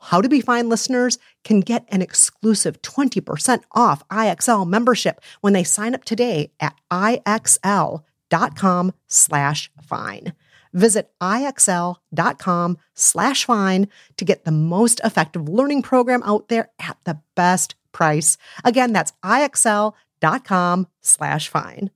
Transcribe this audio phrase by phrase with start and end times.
[0.00, 5.64] how to Be Fine listeners can get an exclusive 20% off IXL membership when they
[5.64, 10.32] sign up today at IXL.com slash fine.
[10.72, 17.20] Visit IXL.com slash fine to get the most effective learning program out there at the
[17.34, 18.36] best price.
[18.64, 21.90] Again, that's IXL.com slash fine.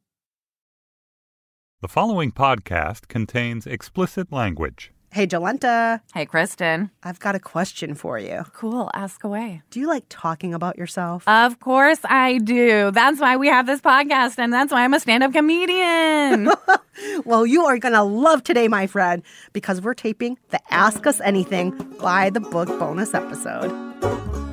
[1.83, 4.93] The following podcast contains explicit language.
[5.13, 6.01] Hey, Jolenta.
[6.15, 6.93] Hey, Kristen.
[7.03, 8.45] I've got a question for you.
[8.53, 8.89] Cool.
[8.95, 9.61] Ask away.
[9.71, 11.27] Do you like talking about yourself?
[11.27, 12.93] Of course I do.
[12.93, 16.51] That's why we have this podcast, and that's why I'm a stand up comedian.
[17.25, 21.21] well, you are going to love today, my friend, because we're taping the Ask Us
[21.21, 24.50] Anything by the Book bonus episode.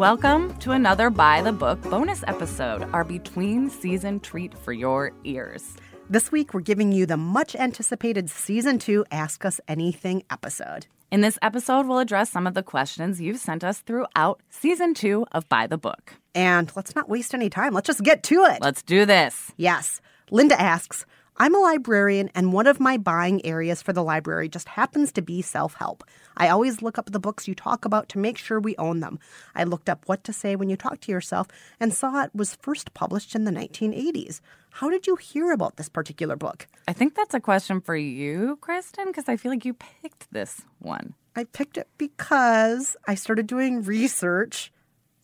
[0.00, 5.76] Welcome to another By the Book bonus episode, our between season treat for your ears.
[6.08, 10.86] This week, we're giving you the much anticipated season two Ask Us Anything episode.
[11.12, 15.26] In this episode, we'll address some of the questions you've sent us throughout season two
[15.32, 16.14] of By the Book.
[16.34, 17.74] And let's not waste any time.
[17.74, 18.62] Let's just get to it.
[18.62, 19.52] Let's do this.
[19.58, 20.00] Yes.
[20.30, 21.04] Linda asks,
[21.40, 25.22] I'm a librarian, and one of my buying areas for the library just happens to
[25.22, 26.04] be self help.
[26.36, 29.18] I always look up the books you talk about to make sure we own them.
[29.54, 31.46] I looked up What to Say When You Talk to Yourself
[31.80, 34.42] and saw it was first published in the 1980s.
[34.68, 36.68] How did you hear about this particular book?
[36.86, 40.60] I think that's a question for you, Kristen, because I feel like you picked this
[40.78, 41.14] one.
[41.34, 44.72] I picked it because I started doing research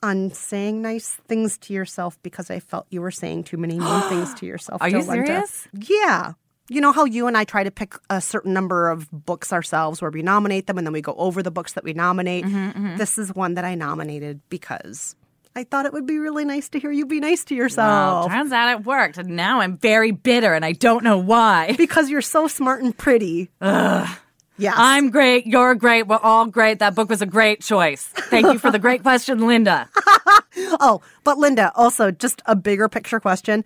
[0.03, 4.03] on saying nice things to yourself because I felt you were saying too many mean
[4.09, 4.83] things to yourself.
[4.83, 5.69] Are you serious?
[5.73, 6.33] Yeah.
[6.69, 10.03] You know how you and I try to pick a certain number of books ourselves
[10.03, 12.45] where we nominate them and then we go over the books that we nominate?
[12.45, 12.97] Mm-hmm, mm-hmm.
[12.97, 15.15] This is one that I nominated because
[15.55, 17.89] I thought it would be really nice to hear you be nice to yourself.
[17.89, 19.17] Well, turns out it worked.
[19.17, 21.75] And now I'm very bitter and I don't know why.
[21.79, 23.51] Because you're so smart and pretty.
[23.61, 24.19] Ugh.
[24.59, 24.75] Yes.
[24.77, 25.47] I'm great.
[25.47, 26.07] You're great.
[26.07, 26.79] We're all great.
[26.79, 28.05] That book was a great choice.
[28.05, 29.89] Thank you for the great question, Linda.
[30.81, 33.65] oh, but Linda, also just a bigger picture question.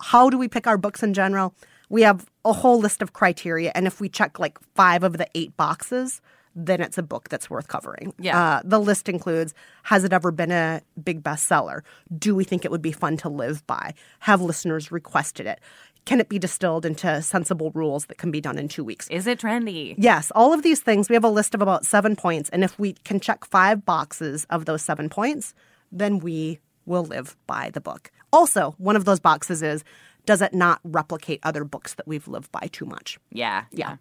[0.00, 1.54] How do we pick our books in general?
[1.88, 5.26] We have a whole list of criteria, and if we check like five of the
[5.34, 6.20] eight boxes,
[6.54, 8.12] then it's a book that's worth covering.
[8.18, 8.38] Yeah.
[8.38, 11.82] Uh, the list includes Has it ever been a big bestseller?
[12.16, 13.94] Do we think it would be fun to live by?
[14.20, 15.60] Have listeners requested it?
[16.08, 19.08] Can it be distilled into sensible rules that can be done in two weeks?
[19.08, 19.94] Is it trendy?
[19.98, 21.10] Yes, all of these things.
[21.10, 22.48] We have a list of about seven points.
[22.48, 25.52] And if we can check five boxes of those seven points,
[25.92, 28.10] then we will live by the book.
[28.32, 29.84] Also, one of those boxes is
[30.24, 33.18] does it not replicate other books that we've lived by too much?
[33.30, 33.64] Yeah.
[33.70, 33.96] Yeah.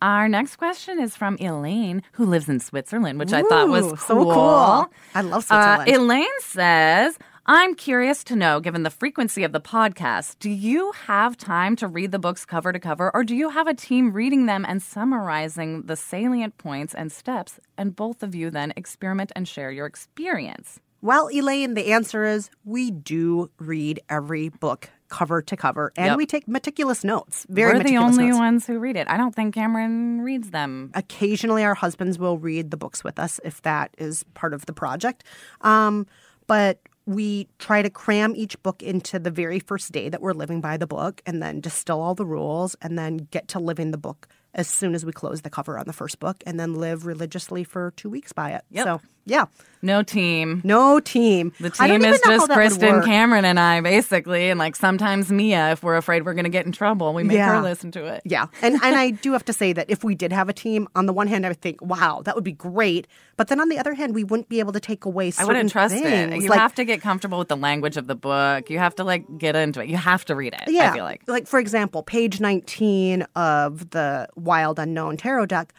[0.00, 3.96] Our next question is from Elaine, who lives in Switzerland, which I thought was cool.
[3.96, 4.92] so cool.
[5.14, 5.90] I love Uh, Switzerland.
[5.90, 7.18] Elaine says,
[7.50, 11.88] I'm curious to know, given the frequency of the podcast, do you have time to
[11.88, 14.82] read the books cover to cover, or do you have a team reading them and
[14.82, 19.86] summarizing the salient points and steps, and both of you then experiment and share your
[19.86, 20.78] experience?
[21.00, 26.16] Well, Elaine, the answer is we do read every book cover to cover, and Yep.
[26.18, 27.46] we take meticulous notes.
[27.48, 28.38] Very We're the only notes.
[28.38, 29.08] ones who read it.
[29.08, 30.90] I don't think Cameron reads them.
[30.92, 34.74] Occasionally, our husbands will read the books with us if that is part of the
[34.74, 35.24] project.
[35.62, 36.06] Um,
[36.46, 40.60] but we try to cram each book into the very first day that we're living
[40.60, 43.96] by the book and then distill all the rules and then get to living the
[43.96, 47.06] book as soon as we close the cover on the first book and then live
[47.06, 48.62] religiously for two weeks by it.
[48.70, 48.84] Yep.
[48.84, 49.44] So, yeah,
[49.82, 50.60] No team.
[50.64, 51.52] no team.
[51.60, 53.02] The team is just Kristen.
[53.02, 54.50] Cameron, and I, basically.
[54.50, 57.36] And like sometimes Mia, if we're afraid we're going to get in trouble, we make
[57.36, 57.56] Yeah.
[57.56, 58.22] her listen to it.
[58.24, 58.46] Yeah.
[58.62, 61.06] And and I do have to say that if we did have a team, on
[61.06, 63.06] the one hand I would think, wow, that would be great.
[63.36, 65.70] But then on the other hand, we wouldn't be able to take away I wouldn't
[65.70, 66.34] trust it.
[66.42, 68.68] You Like, have to get comfortable with the language of the book.
[68.70, 69.88] You have to like get into it.
[69.88, 70.62] You have to read it.
[70.72, 71.46] yeah, I feel like.
[71.46, 75.72] for example, page 19 of the Wild Unknown Tarot deck,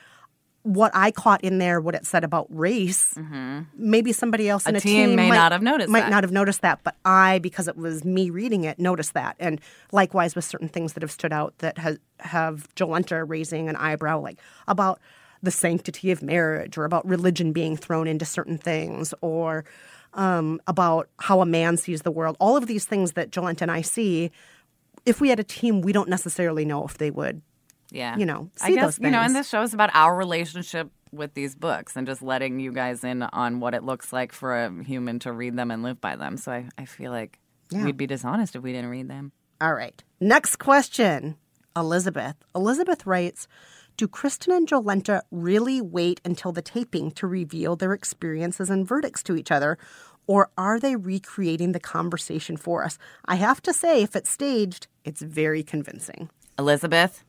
[0.74, 3.18] what I caught in there, what it said about race,
[3.76, 4.88] maybe somebody else in a, Mm-hmm.
[4.88, 6.12] team may might, not have noticed that might that.
[6.12, 9.36] not have noticed that, but I, because it was me reading it, noticed that.
[9.40, 9.60] And
[9.92, 14.20] likewise with certain things that have stood out that has, have Jolenta raising an eyebrow,
[14.20, 14.38] like
[14.68, 15.00] about
[15.42, 19.66] the sanctity of marriage or about religion being thrown into certain things or
[20.14, 22.36] um, about how a man sees the world.
[22.40, 24.32] All of these things that Jolenta and I see,
[25.06, 27.42] if we had a team, we don't necessarily know if they would
[27.92, 28.18] Yeah.
[28.18, 31.56] you know, I guess, you know, and this show is about our relationship with these
[31.56, 35.18] books and just letting you guys in on what it looks like for a human
[35.20, 36.38] to read them and live by them.
[36.38, 37.40] So I, I feel like
[37.72, 37.84] Yeah.
[37.86, 39.32] we'd be dishonest if we didn't read them.
[39.60, 40.04] All right.
[40.20, 41.36] Next question.
[41.76, 42.36] Elizabeth.
[42.56, 43.48] Elizabeth writes
[43.98, 49.24] Do Kristen and Jolenta really wait until the taping to reveal their experiences and verdicts
[49.24, 49.78] to each other?
[50.28, 53.00] Or are they recreating the conversation for us?
[53.26, 56.30] I have to say, if it's staged, it's very convincing.
[56.60, 57.24] Elizabeth,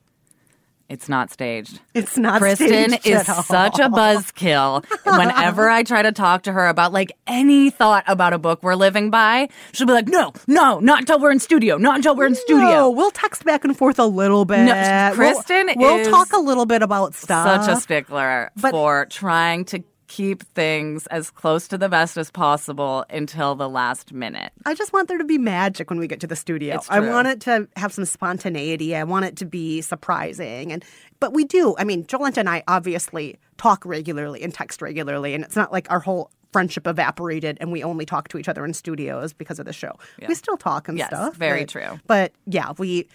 [0.91, 1.81] it's not staged.
[1.95, 4.85] It's not Kristen is such a buzzkill.
[5.07, 8.75] Whenever I try to talk to her about like any thought about a book we're
[8.75, 11.77] living by, she'll be like, "No, no, not until we're in studio.
[11.79, 14.67] Not until we're in studio." No, we'll text back and forth a little bit.
[14.67, 17.65] We'll- Kristen we'll, is talk a little bit about stuff.
[17.65, 22.33] Such a stickler But- for trying to keep things as close to the vest as
[22.33, 24.51] possible until the last minute.
[24.67, 26.81] I just want there to be magic when we get to the studio.
[26.89, 28.97] I want it to have some spontaneity.
[28.97, 30.73] I want it to be surprising.
[30.73, 30.85] And
[31.21, 31.77] but we do.
[31.79, 35.89] I mean, Jolenta and I obviously talk regularly and text regularly, and it's not like
[35.93, 39.67] our whole friendship evaporated and we only talk to each other in studios because of
[39.67, 39.97] the show.
[40.27, 41.37] We still talk and Yes, stuff.
[41.37, 42.01] very but- true.
[42.09, 43.07] But yeah, we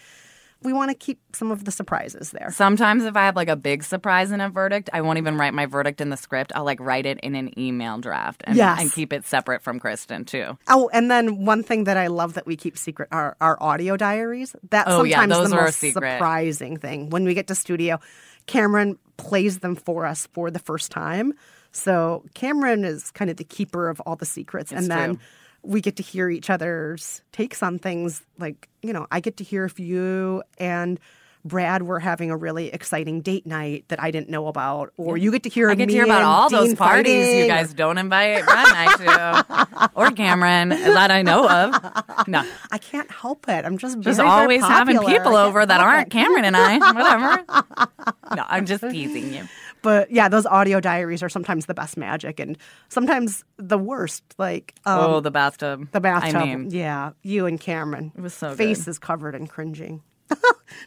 [0.64, 2.50] we want to keep some of the surprises there.
[2.52, 5.54] Sometimes if I have like a big surprise in a verdict, I won't even write
[5.54, 6.52] my verdict in the script.
[6.56, 8.82] I'll like write it in an email draft and, Yes.
[8.82, 10.58] and keep it separate from Kristen too.
[10.68, 13.96] Oh, and then one thing that I love that we keep secret are our audio
[13.98, 14.56] diaries.
[14.70, 17.10] That's Oh, yeah, sometimes those the most surprising thing.
[17.10, 18.00] When we get to studio,
[18.48, 21.34] Cameron plays them for us for the first time.
[21.72, 25.24] So Cameron is kind of the keeper of all the secrets, and then true.
[25.66, 28.22] We get to hear each other's takes on things.
[28.38, 31.00] Like you know, I get to hear if you and
[31.46, 35.32] Brad were having a really exciting date night that I didn't know about, or you
[35.32, 37.72] get to hear I get me to hear about all those Dean parties you guys
[37.74, 39.46] don't invite Brad and I
[39.86, 42.28] to, or Cameron that I know of.
[42.28, 43.64] No, I can't help it.
[43.64, 46.12] I'm just just always having people over that aren't it.
[46.12, 46.78] Cameron and I.
[46.94, 48.36] Whatever.
[48.36, 49.48] No, I'm just teasing you.
[49.86, 52.58] But yeah, those audio diaries are sometimes the best magic and
[52.90, 54.24] sometimes the worst.
[54.40, 55.92] Like um, oh, the bathtub.
[55.92, 56.42] the bathtub.
[56.42, 58.12] I mean, yeah, you and Cameron.
[58.18, 58.58] It was so good.
[58.58, 60.02] Faces covered in cringing.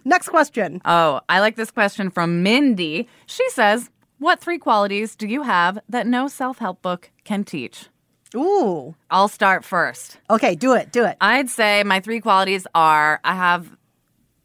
[0.04, 0.82] Next question.
[0.84, 3.06] Oh, I like this question from Mindy.
[3.26, 7.87] She says, What three qualities do you have that no self help book can teach?
[8.34, 8.96] Ooh.
[9.12, 10.18] I'll start first.
[10.28, 10.90] Okay, do it.
[10.90, 11.16] Do it.
[11.20, 13.70] I'd say my three qualities are I have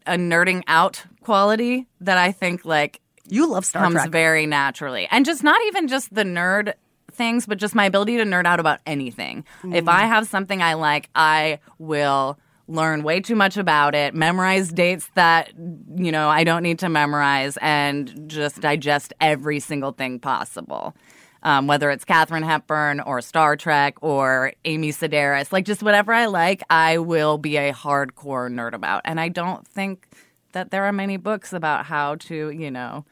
[0.05, 2.99] a nerding out quality that I think like
[3.33, 4.11] You love Star comes Trek.
[4.11, 5.07] very naturally.
[5.09, 6.73] And just not even just the nerd
[7.11, 9.43] things, but just my ability to nerd out about anything.
[9.71, 12.37] If I have something I like, I will
[12.67, 15.51] learn way too much about it, memorize dates that,
[15.95, 20.95] you know, I don't need to memorize, and just digest every single thing possible.
[21.41, 26.27] Um, whether it's Katharine Hepburn or Star Trek or Amy Sedaris, like just whatever I
[26.27, 29.01] like, I will be a hardcore nerd about.
[29.05, 30.07] And I don't think
[30.53, 33.05] that there are many books about how to, you know,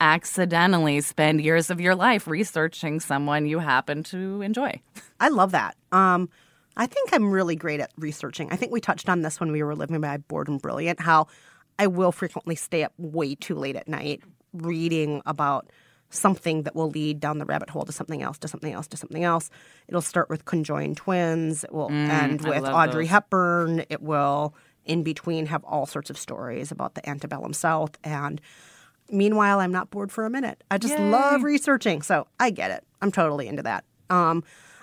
[0.00, 4.80] accidentally spend years of your life researching someone you happen to enjoy.
[5.20, 5.76] I love that.
[5.92, 6.28] Um,
[6.76, 8.52] I think I'm really great at researching.
[8.52, 11.26] I think we touched on this when we were living by Bored and Brilliant, how
[11.78, 15.68] I will frequently stay up way too late at night reading about
[16.10, 18.96] something that will lead down the rabbit hole to something else, to something else, to
[18.96, 19.50] something else.
[19.88, 21.64] It'll start with conjoined twins.
[21.64, 23.10] It will end Mm, I with Audrey those.
[23.10, 23.84] Hepburn.
[23.90, 24.54] It will,
[24.86, 27.98] in between, have all sorts of stories about the antebellum South.
[28.02, 28.40] And
[29.10, 30.62] meanwhile, I'm not bored for a minute.
[30.70, 32.02] I just love researching.
[32.02, 32.84] So I get it.
[33.02, 33.84] I'm totally into that.
[34.10, 34.42] Um,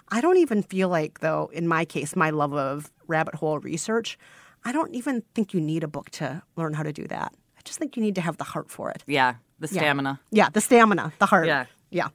[0.10, 4.18] I don't even feel like, though, in my case, my love of rabbit hole research,
[4.64, 7.34] I don't even think you need a book to learn how to do that.
[7.58, 9.04] I just think you need to have the heart for it.
[9.08, 10.20] Yeah, the stamina.
[10.32, 11.48] Yeah, the stamina, the heart.
[11.48, 11.66] Yeah.
[11.90, 12.10] Yeah.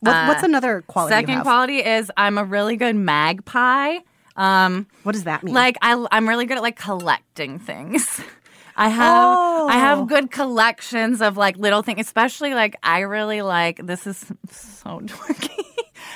[0.00, 1.14] What, what's another quality?
[1.14, 3.98] Second quality is I'm a really good magpie.
[4.36, 5.54] Um, What does that mean?
[5.54, 8.20] like I, I'm really good at like collecting things.
[8.76, 9.68] I have I Oh.
[9.78, 14.18] have good collections of like little things, especially like I really like this is
[14.50, 15.64] so dorky.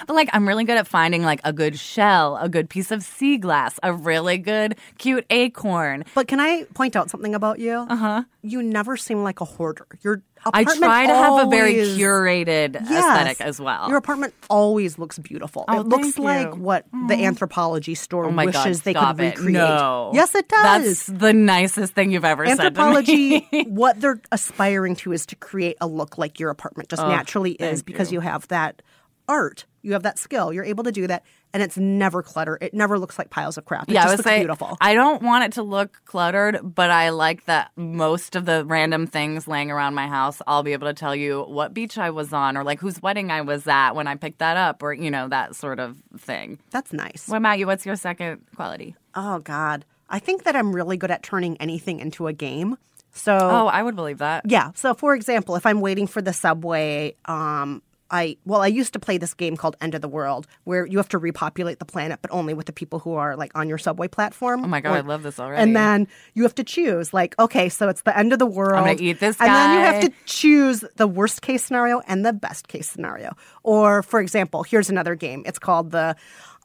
[0.06, 3.02] But like I'm really good at finding like a good shell, a good piece of
[3.02, 6.04] sea glass, a really good cute acorn.
[6.14, 7.86] But can I point out something about you?
[7.88, 8.22] Uh huh.
[8.42, 9.86] You never seem like a hoarder.
[10.02, 10.22] Your
[10.54, 13.04] I try to have a very curated Yes.
[13.04, 13.88] aesthetic as well.
[13.88, 15.64] Your apartment always looks beautiful.
[15.66, 16.60] Oh, it looks like you.
[16.60, 19.36] what the Anthropologie store oh my god, wishes they could it.
[19.38, 19.52] recreate.
[19.54, 20.10] No.
[20.14, 21.06] Yes, it does.
[21.06, 25.36] That's the nicest thing you've ever said to Anthropologie, what they're aspiring to is to
[25.36, 28.16] create a look like your apartment just naturally is because you.
[28.16, 28.82] you have that
[29.28, 29.64] art.
[29.87, 30.52] You have that skill.
[30.52, 31.23] You're able to do that,
[31.55, 32.59] and it's never clutter.
[32.61, 33.88] It never looks like piles of crap.
[33.88, 34.76] It yeah, just looks say beautiful.
[34.81, 39.07] I don't want it to look cluttered, but I like that most of the random
[39.07, 42.33] things laying around my house, I'll be able to tell you what beach I was
[42.33, 45.09] on or like whose wedding I was at when I picked that up or, you
[45.09, 46.59] know, that sort of thing.
[46.73, 47.28] That's nice.
[47.28, 47.69] What about you?
[47.69, 48.97] What's your second quality?
[49.14, 52.76] Oh God, I think that I'm really good at turning anything into a game.
[53.12, 54.43] So Oh, I would believe that.
[54.47, 54.73] Yeah.
[54.75, 58.98] So, for example, if I'm waiting for the subway, um, I well, I used to
[58.98, 62.20] play this game called End of the World, where you have to repopulate the planet,
[62.22, 64.64] but only with the people who are like on your subway platform.
[64.64, 65.62] Oh my God, Or- I love this already.
[65.62, 68.75] And then you have to choose, like, okay, so it's the end of the world.
[68.75, 72.25] I'm gonna eat this And then you have to choose the worst case scenario and
[72.25, 73.36] the best case scenario.
[73.62, 75.42] Or, for example, here's another game.
[75.46, 76.16] It's called the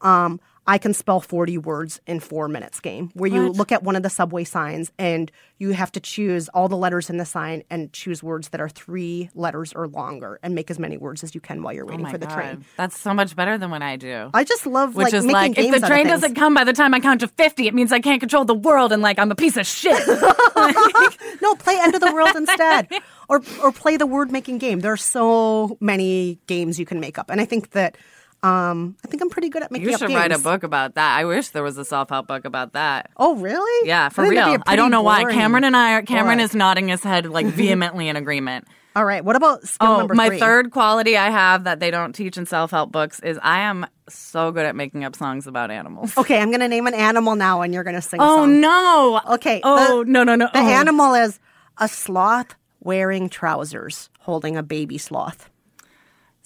[0.02, 3.96] um, I can spell 40 words in four minutes game, where you look at one
[3.96, 7.64] of the subway signs and you have to choose all the letters in the sign
[7.72, 11.34] and choose words that are three letters or longer and make as many words as
[11.34, 12.36] you can while you're Oh waiting my for the God.
[12.36, 12.66] train.
[12.78, 14.30] That's so much better than what I do.
[14.36, 16.94] I just love Which like is like, if the train doesn't come by the time
[16.94, 19.36] I count to 50, it means I can't control the world and like I'm a
[19.36, 19.98] piece of shit.
[21.42, 22.88] No, play End of the World instead.
[23.28, 24.80] Or or play the word making game.
[24.82, 27.30] There are so many games you can make up.
[27.32, 27.98] And I think that
[28.44, 31.18] um I think I'm pretty good at making you should write a book about that.
[31.18, 33.12] I wish there was a self help book about that.
[33.18, 33.88] Oh really?
[33.88, 34.64] Yeah, for I think that'd be real.
[34.66, 35.24] I don't know why.
[35.32, 38.68] Cameron and I are, Cameron is nodding his head like vehemently in agreement.
[38.96, 39.24] All right.
[39.24, 40.40] What about skill Oh, my three?
[40.40, 43.86] third quality I have that they don't teach in self help books is I am
[44.10, 46.18] so good at making up songs about animals.
[46.18, 49.22] Okay, I'm gonna name an animal now and you're gonna sing a Oh no.
[49.36, 49.62] Okay.
[49.64, 50.50] Oh the- no no no.
[50.52, 50.68] The oh.
[50.68, 51.40] animal is
[51.78, 55.51] a sloth wearing trousers, holding a baby sloth.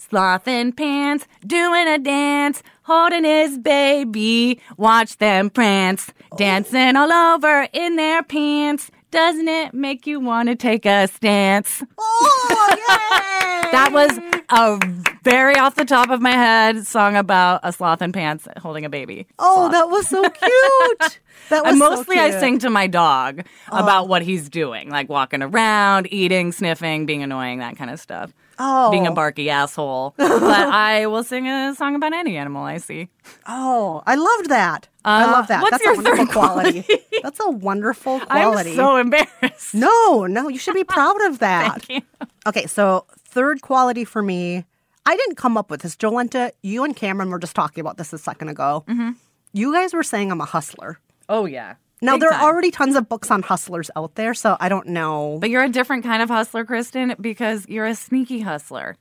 [0.08, 4.60] Sloth in pants, doing a dance, holding his baby.
[4.76, 6.36] Watch them prance, oh.
[6.36, 8.90] dancing all over in their pants.
[9.10, 11.82] Doesn't it make you want to take a stance?
[11.98, 13.70] Oh, yay!
[13.72, 14.16] That was
[14.50, 14.78] a
[15.24, 18.88] very off the top of my head song about a sloth in pants holding a
[18.88, 19.26] baby.
[19.40, 21.20] Oh, that was so cute.
[21.48, 24.06] That was And so mostly I sing to my dog about oh.
[24.06, 28.32] what he's doing, like walking around, eating, sniffing, being annoying, that kind of stuff.
[28.58, 28.90] Oh.
[28.90, 30.14] Being a barky asshole.
[30.18, 33.08] but I will sing a song about any animal I see.
[33.46, 34.88] Oh, I loved that.
[35.04, 35.62] I Uh, love that.
[35.62, 36.82] what's That's your a wonderful third quality.
[36.82, 37.04] quality?
[37.22, 38.70] That's a wonderful quality.
[38.70, 39.74] I'm so embarrassed.
[39.74, 41.86] no, no, you should be proud of that.
[42.46, 44.64] Okay, so third quality for me,
[45.04, 45.96] I didn't come up with this.
[45.96, 48.84] Jolenta, you and Cameron were just talking about this a second ago.
[48.86, 49.10] Mm-hmm.
[49.52, 51.00] You guys were saying I'm a hustler.
[51.28, 51.74] Oh, yeah.
[52.02, 52.40] Now, Big there time.
[52.42, 55.38] are already tons of books on hustlers out there, so I don't know.
[55.40, 58.96] But you're a different kind of hustler, Kristen, because you're a sneaky hustler.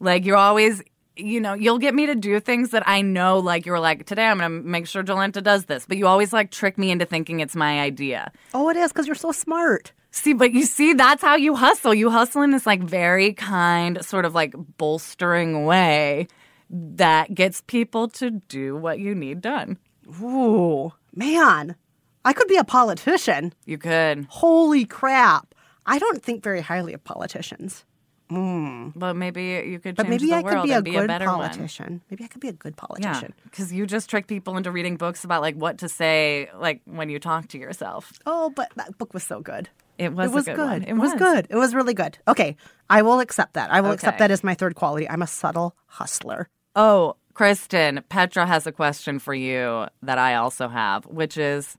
[0.00, 0.82] Like you're always,
[1.14, 4.24] you know, you'll get me to do things that I know, like you're like, today
[4.26, 5.84] I'm going to make sure Jolenta does this.
[5.86, 8.32] But you always like trick me into thinking it's my idea.
[8.54, 9.92] oh, it is because you're so smart.
[10.10, 11.94] See, but you see, that's how you hustle.
[11.94, 16.28] You hustle in this like very kind, sort of like bolstering way
[16.70, 19.78] that gets people to do what you need done.
[20.22, 21.76] Ooh, man,
[22.24, 23.52] I could be a politician.
[23.66, 25.54] You could, Holy crap.
[25.86, 27.84] I don't think very highly of politicians.
[28.30, 28.90] Hmm.
[28.96, 31.26] but maybe you could But maybe the I could be a be good a better
[31.26, 31.34] one.
[31.40, 32.00] politician.
[32.10, 33.34] Maybe I could be a good politician.
[33.44, 37.10] because you just trick people into reading books about like what to say, like when
[37.10, 38.10] you talk to yourself.
[38.24, 39.68] Oh, but that book was so good.
[39.98, 40.56] It was it was good.
[40.56, 40.66] good.
[40.66, 40.82] one.
[40.84, 41.12] It, was.
[41.14, 41.46] good.
[41.50, 42.16] It was really good.
[42.26, 42.56] Okay,
[42.88, 43.70] I will accept that.
[43.70, 45.06] I will accept that as my third quality.
[45.10, 46.48] I'm a subtle hustler.
[46.74, 51.76] Oh, Kristen, Petra has a question for you that I also have, which is,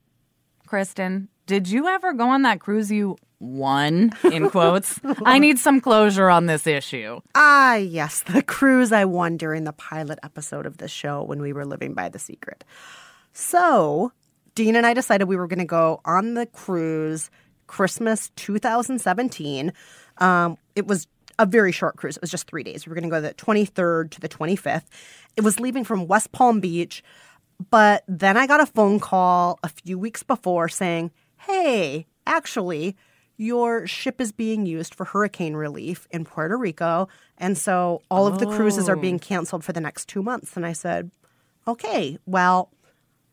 [0.74, 4.10] Kristen, did you ever go on that cruise you won?
[4.24, 5.00] In quotes.
[5.24, 7.22] I need some closure on this issue.
[7.36, 11.53] Ah, yes, the cruise I won during the pilot episode of the show when we
[11.53, 12.63] were living by the secret.
[13.34, 14.13] So,
[14.56, 17.30] Dean and I decided we were going to go on the cruise
[17.68, 19.74] Christmas 2017.
[20.18, 21.06] Um, it was
[21.38, 22.15] a very short cruise.
[22.18, 22.88] It was just three days.
[22.88, 24.86] We were going to go the 23rd to the 25th.
[25.38, 27.03] It was leaving from West Palm Beach.
[27.69, 32.95] But then I got a phone call a few weeks before saying, hey, actually,
[33.38, 37.07] your ship is being used for hurricane relief in Puerto Rico.
[37.38, 40.55] And so all of the cruises are being canceled for the next two months.
[40.55, 41.12] And I said,
[41.67, 42.69] okay, well,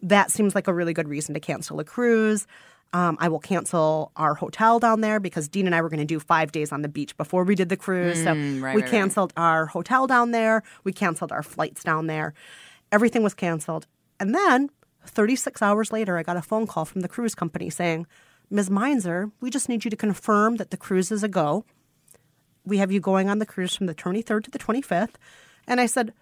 [0.03, 2.47] that seems like a really good reason to cancel a cruise.
[2.93, 6.05] Um, I will cancel our hotel down there because Dean and I were going to
[6.05, 8.19] do five days on the beach before we did the cruise.
[8.23, 8.87] so right, we right, right.
[8.87, 10.63] canceled our hotel down there.
[10.83, 12.35] We canceled our flights down there.
[12.91, 13.87] Everything was canceled.
[14.21, 14.71] And then
[15.07, 18.07] 36 hours later, I got a phone call from the cruise company saying,
[18.51, 18.71] Ms.
[18.71, 21.65] Meinzer, we just need you to confirm that the cruise is a go.
[22.65, 25.15] We have you going on the cruise from the 23rd to the 25th.
[25.67, 26.13] And I said,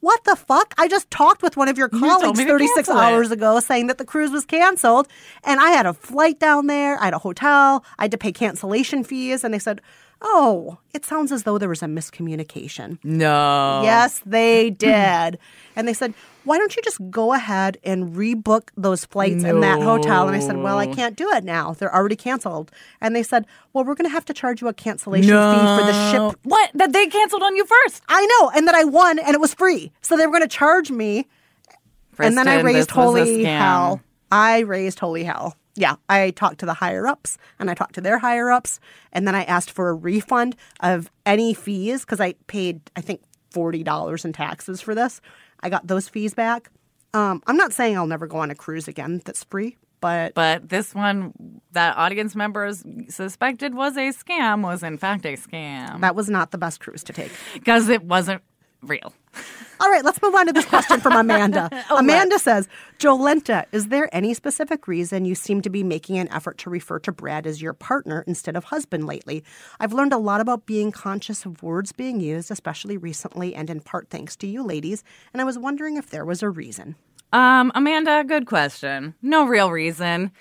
[0.00, 0.74] what the fuck?
[0.78, 3.88] I just talked with one of your colleagues to 36 cancel it." hours ago saying
[3.88, 5.08] that the cruise was canceled.
[5.42, 8.30] And I had a flight down there, I had a hotel, I had to pay
[8.30, 9.42] cancellation fees.
[9.42, 9.80] And they said,
[10.22, 12.98] oh, it sounds as though there was a miscommunication.
[13.02, 13.80] No.
[13.82, 15.38] Yes, they did.
[15.74, 16.14] and they said,
[16.48, 20.26] why don't you just go ahead and rebook those flights in that hotel?
[20.26, 21.74] And I said, well, I can't do it now.
[21.74, 22.70] They're already canceled.
[23.00, 25.86] And they said, well, we're going to have to charge you a cancellation fee for
[25.86, 26.40] the ship.
[26.44, 26.70] What?
[26.74, 28.02] That they canceled on you first.
[28.08, 28.50] I know.
[28.54, 29.92] And that I won and it was free.
[30.00, 31.26] So they were going to charge me.
[32.18, 34.00] and then I raised this was a holy hell.
[34.32, 35.54] I raised holy hell.
[35.74, 38.80] Yeah, I talked to the higher ups and I talked to their higher ups.
[39.12, 43.20] And then I asked for a refund of any fees because I paid, I think,
[43.52, 45.20] $40 in taxes for this.
[45.60, 46.70] I got those fees back.
[47.14, 50.68] Um, I'm not saying I'll never go on a cruise again that's free, but But
[50.68, 56.14] this one that audience members suspected was a scam was in fact a scam that
[56.14, 57.32] was not the best cruise to take.
[57.54, 58.42] because it wasn't
[58.82, 59.12] real.
[59.80, 61.70] All right, let's move on to this question from Amanda.
[61.90, 62.68] Amanda says,
[62.98, 66.98] Jolenta, is there any specific reason you seem to be making an effort to refer
[67.00, 69.44] to Brad as your partner instead of husband lately?
[69.78, 73.80] I've learned a lot about being conscious of words being used, especially recently, and in
[73.80, 76.96] part thanks to you ladies, and I was wondering if there was a reason.
[77.32, 79.14] Um, Amanda, good question.
[79.22, 80.32] No real reason.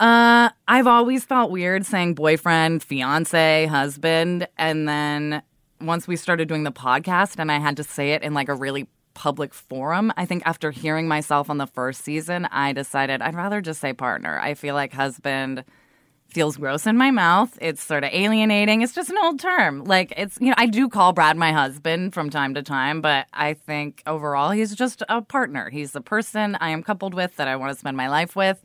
[0.00, 5.42] Uh, I've always felt weird saying boyfriend, fiance, husband, and then
[5.86, 8.54] once we started doing the podcast and I had to say it in like a
[8.54, 13.34] really public forum, I think after hearing myself on the first season, I decided I'd
[13.34, 14.38] rather just say partner.
[14.38, 15.64] I feel like husband
[16.28, 17.56] feels gross in my mouth.
[17.62, 18.82] It's sort of alienating.
[18.82, 19.84] It's just an old term.
[19.84, 23.26] Like it's you know, I do call Brad my husband from time to time, but
[23.32, 25.70] I think overall he's just a partner.
[25.70, 28.62] He's the person I am coupled with that I want to spend my life with.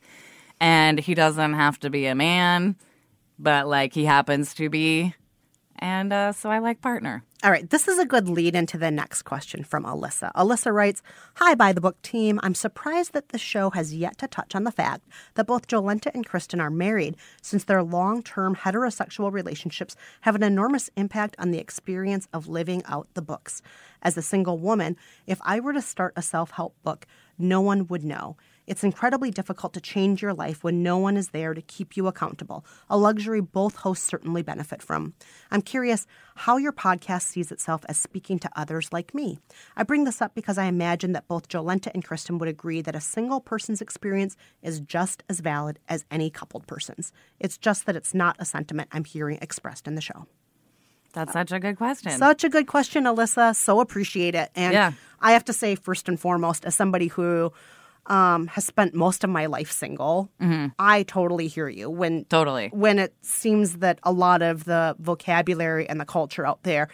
[0.59, 2.75] And he doesn't have to be a man,
[3.37, 5.13] but like he happens to be.
[5.79, 7.23] And uh, so I like partner.
[7.41, 10.33] All right, this is a good lead into the next question from Alyssa.
[10.33, 11.01] Alyssa writes
[11.35, 12.37] Hi, by the book team.
[12.43, 16.11] I'm surprised that the show has yet to touch on the fact that both Jolenta
[16.13, 21.51] and Kristen are married, since their long term heterosexual relationships have an enormous impact on
[21.51, 23.61] the experience of living out the books.
[24.01, 27.87] As a single woman, if I were to start a self help book, no one
[27.87, 28.35] would know.
[28.69, 32.05] It's incredibly difficult to change your life when no one is there to keep you
[32.05, 35.15] accountable, a luxury both hosts certainly benefit from.
[35.49, 36.05] I'm curious
[36.35, 39.39] how your podcast sees itself as speaking to others like me.
[39.75, 42.95] I bring this up because I imagine that both Jolenta and Kristen would agree that
[42.95, 47.11] a single person's experience is just as valid as any coupled person's.
[47.39, 50.27] It's just that it's not a sentiment I'm hearing expressed in the show.
[51.13, 52.11] That's such a good question.
[52.11, 53.55] Such a good question, Alyssa.
[53.55, 54.51] So appreciate it.
[54.55, 54.91] And Yeah.
[55.19, 57.51] I have to say, first and foremost, as somebody who
[58.09, 60.29] um, has spent most of my life single,
[60.79, 62.69] I totally hear you when Totally.
[62.73, 66.87] when it seems that a lot of the vocabulary and the culture out there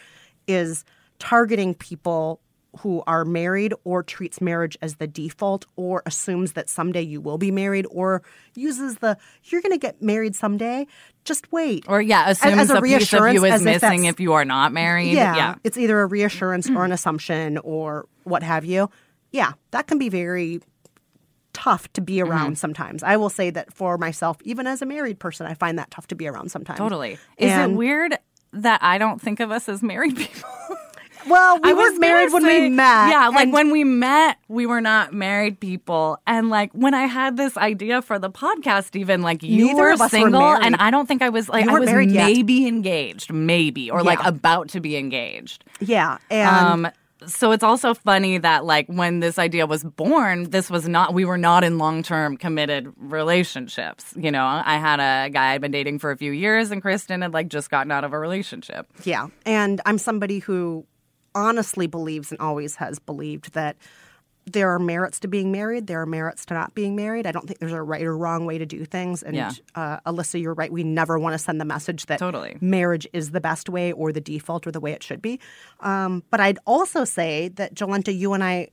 [0.47, 0.83] is
[1.19, 2.41] targeting people
[2.79, 7.37] who are married or treats marriage as the default or assumes that someday you will
[7.37, 8.21] be married or
[8.53, 10.85] uses the you're going to get married someday
[11.23, 13.81] just wait Or yeah, assumes as a a, piece of reassurance, you is as if
[13.81, 15.13] missing if you are not married.
[15.13, 15.55] yeah, yeah.
[15.63, 18.89] it's either a reassurance or an assumption or what have you.
[19.31, 20.59] Yeah, that can be very
[21.55, 22.53] tough to be around Mm-hmm.
[22.55, 23.01] sometimes.
[23.01, 26.05] I will say that for myself, even as a married person, I find that tough
[26.07, 26.77] to be around sometimes.
[26.77, 27.13] Totally.
[27.37, 28.17] Is And- it weird
[28.53, 30.49] that I don't think of us as married people?
[31.27, 33.09] Well, we I weren't married when say- we met.
[33.09, 36.19] Yeah, like when we met, we were not married people.
[36.27, 39.99] And like when I had this idea for the podcast, even like you were us
[40.01, 42.27] were single, and I don't think I was like I was married yet.
[42.27, 45.63] maybe engaged, maybe, or like about to be engaged.
[45.79, 46.91] yeah, and Um,
[47.27, 51.25] so it's also funny that like when this idea was born, this was not we
[51.25, 54.13] were not in long term committed relationships.
[54.15, 57.21] You know, I had a guy I'd been dating for a few years, and Kristen
[57.21, 58.87] had like just gotten out of a relationship.
[59.03, 59.27] Yeah.
[59.45, 60.85] And I'm somebody who
[61.33, 63.75] honestly believes and always has believed that
[64.45, 65.87] there are merits to being married.
[65.87, 67.25] There are merits to not being married.
[67.25, 69.23] I don't think there's a right or wrong way to do things.
[69.23, 69.51] And Yeah.
[69.73, 70.71] uh, Alyssa, you're right.
[70.71, 72.57] We never want to send the message that Totally.
[72.61, 75.39] marriage is the best way or the default or the way it should be.
[75.79, 78.69] Um, but I'd also say that, Jolenta, you and I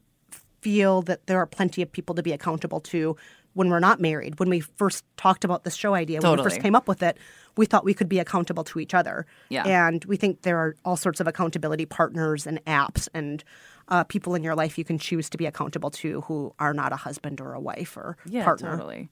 [0.60, 3.16] feel that there are plenty of people to be accountable to
[3.54, 4.38] when we're not married.
[4.38, 7.18] When we first talked about this show idea, when we first came up with it,
[7.56, 9.26] we thought we could be accountable to each other.
[9.50, 9.64] Yeah.
[9.66, 13.44] And we think there are all sorts of accountability partners and apps and
[13.92, 16.90] uh, people in your life you can choose to be accountable to who are not
[16.92, 18.72] a husband or a wife or yeah, partner.
[18.76, 19.08] totally.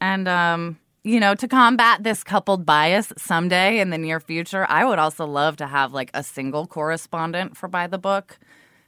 [0.00, 4.84] And um, you know, to combat this coupled bias someday in the near future, I
[4.84, 8.38] would also love to have like a single correspondent for By the Book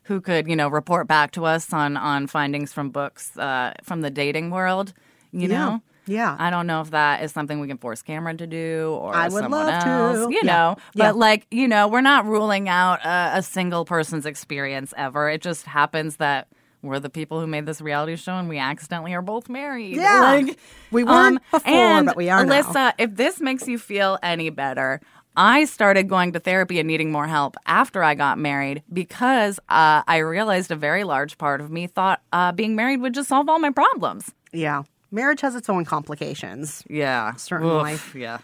[0.05, 4.03] who could, you know, report back to us on on findings from books uh, from
[4.03, 4.93] the dating world.
[5.33, 5.57] You Yeah.
[5.59, 5.83] know.
[6.07, 6.37] Yeah.
[6.39, 9.29] I don't know if that is something we can force Cameron to do or I
[9.29, 9.89] would someone love to.
[9.89, 10.53] else, you Yeah.
[10.53, 10.77] know.
[10.95, 11.09] Yeah.
[11.09, 15.29] But like, you know, we're not ruling out a, a single person's experience ever.
[15.31, 16.49] It just happens that
[16.83, 19.95] we're the people who made this reality show and we accidentally are both married.
[19.97, 20.21] Yeah.
[20.21, 20.59] Like,
[20.91, 22.61] We weren't before, and but we are now.
[22.63, 25.01] Alyssa, if this makes you feel any better,
[25.37, 30.03] I started going to therapy and needing more help after I got married because uh,
[30.07, 33.49] I realized a very large part of me thought uh, being married would just solve
[33.49, 34.33] all my problems.
[34.53, 34.83] Yeah.
[35.13, 36.83] Marriage has its own complications.
[36.89, 37.95] Yeah, Certainly.
[37.95, 38.39] Oof, yeah.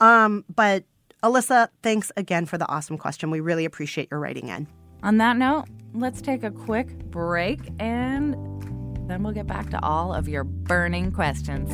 [0.00, 0.84] Um, but
[1.22, 3.30] Alyssa, thanks again for the awesome question.
[3.30, 4.68] We really appreciate your writing in.
[5.02, 8.34] On that note, let's take a quick break and
[9.08, 11.70] then we'll get back to all of your burning questions.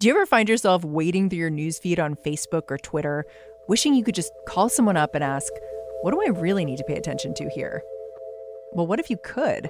[0.00, 3.24] Do you ever find yourself wading through your newsfeed on Facebook or Twitter,
[3.66, 5.52] wishing you could just call someone up and ask,
[6.02, 7.82] What do I really need to pay attention to here?
[8.70, 9.68] Well, what if you could?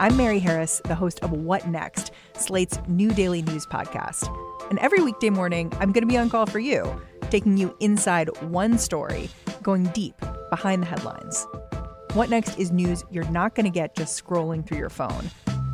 [0.00, 4.26] I'm Mary Harris, the host of What Next, Slate's new daily news podcast.
[4.70, 8.30] And every weekday morning, I'm going to be on call for you, taking you inside
[8.44, 9.28] one story,
[9.62, 10.14] going deep
[10.48, 11.46] behind the headlines.
[12.14, 15.30] What Next is news you're not going to get just scrolling through your phone.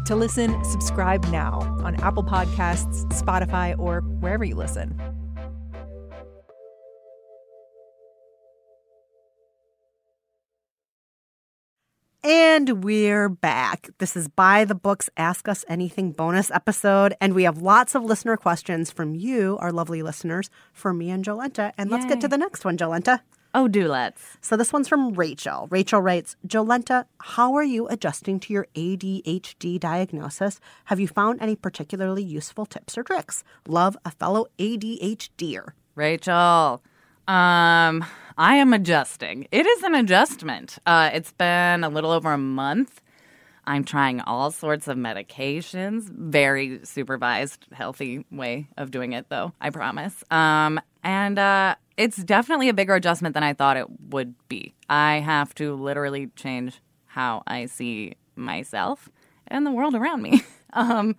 [0.06, 5.00] To listen, subscribe now on Apple Podcasts, Spotify, or wherever you listen.
[12.24, 13.90] And we're back.
[13.98, 17.14] This is By the Books Ask Us Anything bonus episode.
[17.20, 21.24] And we have lots of listener questions from you, our lovely listeners, for me and
[21.24, 21.72] Jolenta.
[21.76, 23.20] And let's get to the next one, Jolenta.
[23.54, 24.38] Oh, do let's.
[24.40, 25.66] So this one's from Rachel.
[25.70, 30.58] Rachel writes, Jolenta, how are you adjusting to your ADHD diagnosis?
[30.86, 33.44] Have you found any particularly useful tips or tricks?
[33.68, 35.72] Love a fellow ADHDer.
[35.94, 36.82] Rachel,
[37.28, 38.04] um,
[38.38, 39.46] I am adjusting.
[39.52, 40.78] It is an adjustment.
[40.86, 43.02] Uh, it's been a little over a month.
[43.66, 49.70] I'm trying all sorts of medications, very supervised, healthy way of doing it, though, I
[49.70, 50.24] promise.
[50.30, 54.74] Um, and uh, it's definitely a bigger adjustment than I thought it would be.
[54.88, 59.08] I have to literally change how I see myself
[59.46, 60.42] and the world around me.
[60.72, 61.16] um,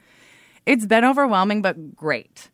[0.65, 2.49] it's been overwhelming, but great.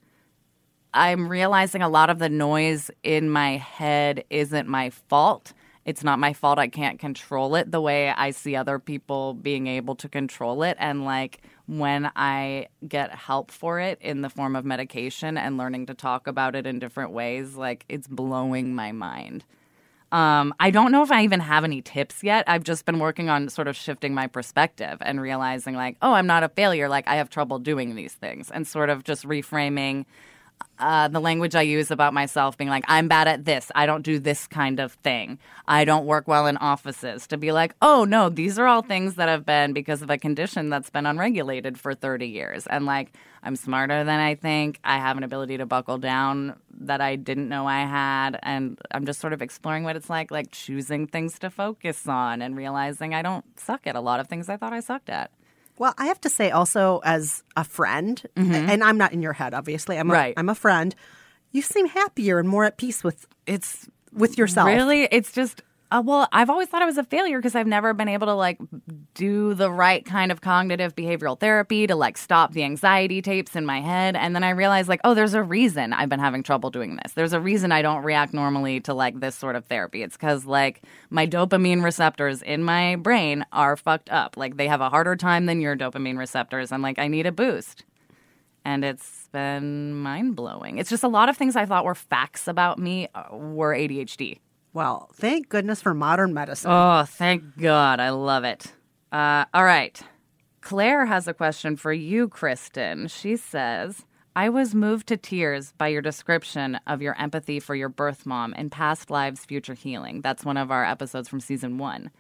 [0.94, 5.54] I'm realizing a lot of the noise in my head isn't my fault.
[5.86, 9.68] It's not my fault I can't control it the way I see other people being
[9.68, 10.78] able to control it.
[10.80, 15.86] And like when I get help for it in the form of medication and learning
[15.86, 19.46] to talk about it in different ways, like it's blowing my mind.
[20.12, 22.44] Um, I don't know if I even have any tips yet.
[22.48, 26.26] I've just been working on sort of shifting my perspective and realizing, like, oh, I'm
[26.26, 26.90] not a failure.
[26.90, 30.06] Like, I have trouble doing these things, and sort of just reframing
[30.80, 33.70] uh, the language I use about myself, being like, I'm bad at this.
[33.76, 35.38] I don't do this kind of thing.
[35.68, 37.28] I don't work well in offices.
[37.28, 40.18] To be like, oh, no, these are all things that have been because of a
[40.18, 42.66] condition that's been unregulated for 30 years.
[42.66, 44.80] And like, I'm smarter than I think.
[44.84, 48.40] I have an ability to buckle down that I didn't know I had.
[48.42, 52.42] And I'm just sort of exploring what it's like, like choosing things to focus on
[52.42, 55.32] and realizing I don't suck at a lot of things I thought I sucked at.
[55.80, 58.54] Well, I have to say also as a friend, mm-hmm.
[58.54, 59.98] and I'm not in your head, obviously.
[59.98, 60.34] I'm a, Right.
[60.38, 60.94] I'm a friend.
[61.52, 64.68] You seem happier and more at peace with It's with yourself.
[64.68, 65.08] Really?
[65.10, 68.08] It's just uh, well, I've always thought I was a failure because I've never been
[68.08, 68.60] able to like
[69.16, 73.66] do the right kind of cognitive behavioral therapy to like stop the anxiety tapes in
[73.66, 74.16] my head.
[74.16, 77.14] And then I realized like, oh, there's a reason I've been having trouble doing this.
[77.14, 80.04] There's a reason I don't react normally to like this sort of therapy.
[80.04, 84.38] It's because like my dopamine receptors in my brain are fucked up.
[84.38, 86.72] Like they have a harder time than your dopamine receptors.
[86.72, 87.84] And like I need a boost
[88.64, 90.78] and it's been mind blowing.
[90.78, 94.40] It's just a lot of things I thought were facts about me uh, were ADHD.
[94.74, 96.72] Well, thank goodness for modern medicine.
[96.72, 98.00] Oh, thank God.
[98.00, 98.72] I love it.
[99.12, 100.00] Uh, all right.
[100.62, 103.08] Claire has a question for you, Kristen.
[103.08, 104.06] She says,
[104.36, 108.54] I was moved to tears by your description of your empathy for your birth mom
[108.54, 110.22] in Past Lives, Future Healing.
[110.22, 112.12] That's one of our episodes from season one.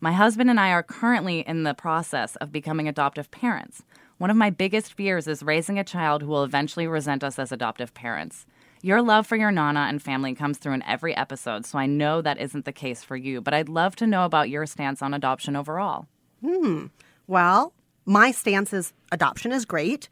[0.00, 3.82] My husband and I are currently in the process of becoming adoptive parents.
[4.18, 7.50] One of my biggest fears is raising a child who will eventually resent us as
[7.50, 8.44] adoptive parents.
[8.84, 12.20] Your love for your Nana and family comes through in every episode, so I know
[12.20, 15.14] that isn't the case for you, but I'd love to know about your stance on
[15.14, 16.06] adoption overall.
[16.42, 16.88] Hmm.
[17.26, 17.72] Well,
[18.04, 20.10] my stance is adoption is great.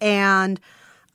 [0.00, 0.60] And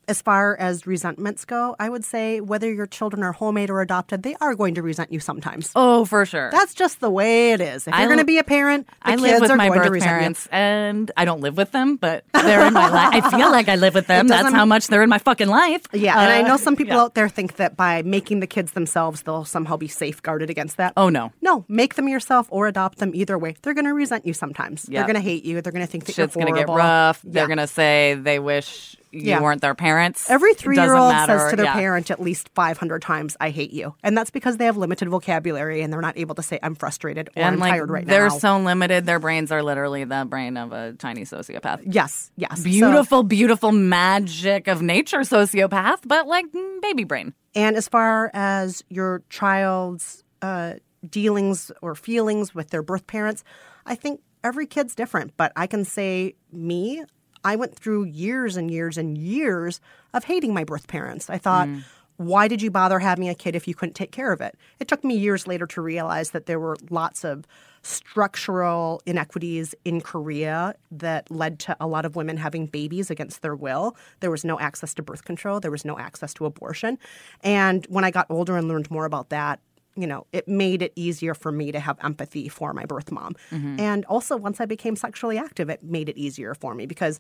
[0.07, 4.23] as far as resentments go, I would say whether your children are homemade or adopted,
[4.23, 5.71] they are going to resent you sometimes.
[5.75, 6.49] Oh, for sure.
[6.51, 7.87] That's just the way it is.
[7.87, 9.67] If I you're going to be a parent, the I kids live with are my
[9.67, 13.23] going to birth parents, and I don't live with them, but they're in my life.
[13.25, 14.27] I feel like I live with them.
[14.27, 15.83] That's how much they're in my fucking life.
[15.93, 16.01] you.
[16.01, 17.01] Yeah, and I Uh, know some people yeah.
[17.01, 20.93] out there think that by making the kids themselves, they'll somehow be safeguarded against that.
[20.95, 23.55] Oh no, No, make them yourself or adopt them either way.
[23.61, 24.87] They're going to resent you sometimes.
[24.89, 24.99] Yeah.
[25.01, 25.61] They're going to hate you.
[25.61, 27.21] They're going to think that shit's you're gonna get rough.
[27.23, 27.31] Yeah.
[27.33, 29.41] They're gonna say they wish you Yeah.
[29.41, 30.29] weren't their parents.
[30.29, 31.39] Every three year old matter.
[31.39, 31.73] says to their Yeah.
[31.73, 33.95] parent at least 500 times, I hate you.
[34.03, 37.29] And that's because they have limited vocabulary and they're not able to say, I'm frustrated
[37.29, 38.11] or and I'm like tired right now.
[38.13, 39.05] they're so limited.
[39.05, 41.81] Their brains are literally the brain of a tiny sociopath.
[41.85, 42.57] yes, yes.
[42.59, 47.33] So- Beautiful, beautiful magic of nature sociopath, but like mm, baby brain.
[47.55, 50.73] and as far as your child's uh,
[51.09, 53.43] dealings or feelings with their birth parents,
[53.85, 55.35] I think every kid's different.
[55.37, 57.03] But I can say, me,
[57.47, 59.79] I went through years and years and years
[60.13, 61.29] of hating my birth parents.
[61.29, 61.81] I thought, mm.
[62.17, 64.57] why did you bother having a kid if you couldn't take care of it?
[64.81, 67.45] It took me years later to realize that there were lots of
[67.83, 73.55] structural inequities in Korea that led to a lot of women having babies against their
[73.55, 73.95] will.
[74.19, 76.99] There was no access to birth control, there was no access to abortion.
[77.43, 79.62] And when I got older and learned more about that,
[79.97, 83.36] you know, it made it easier for me to have empathy for my birth mom.
[83.79, 87.19] And also, once I became sexually active, it made it easier for me because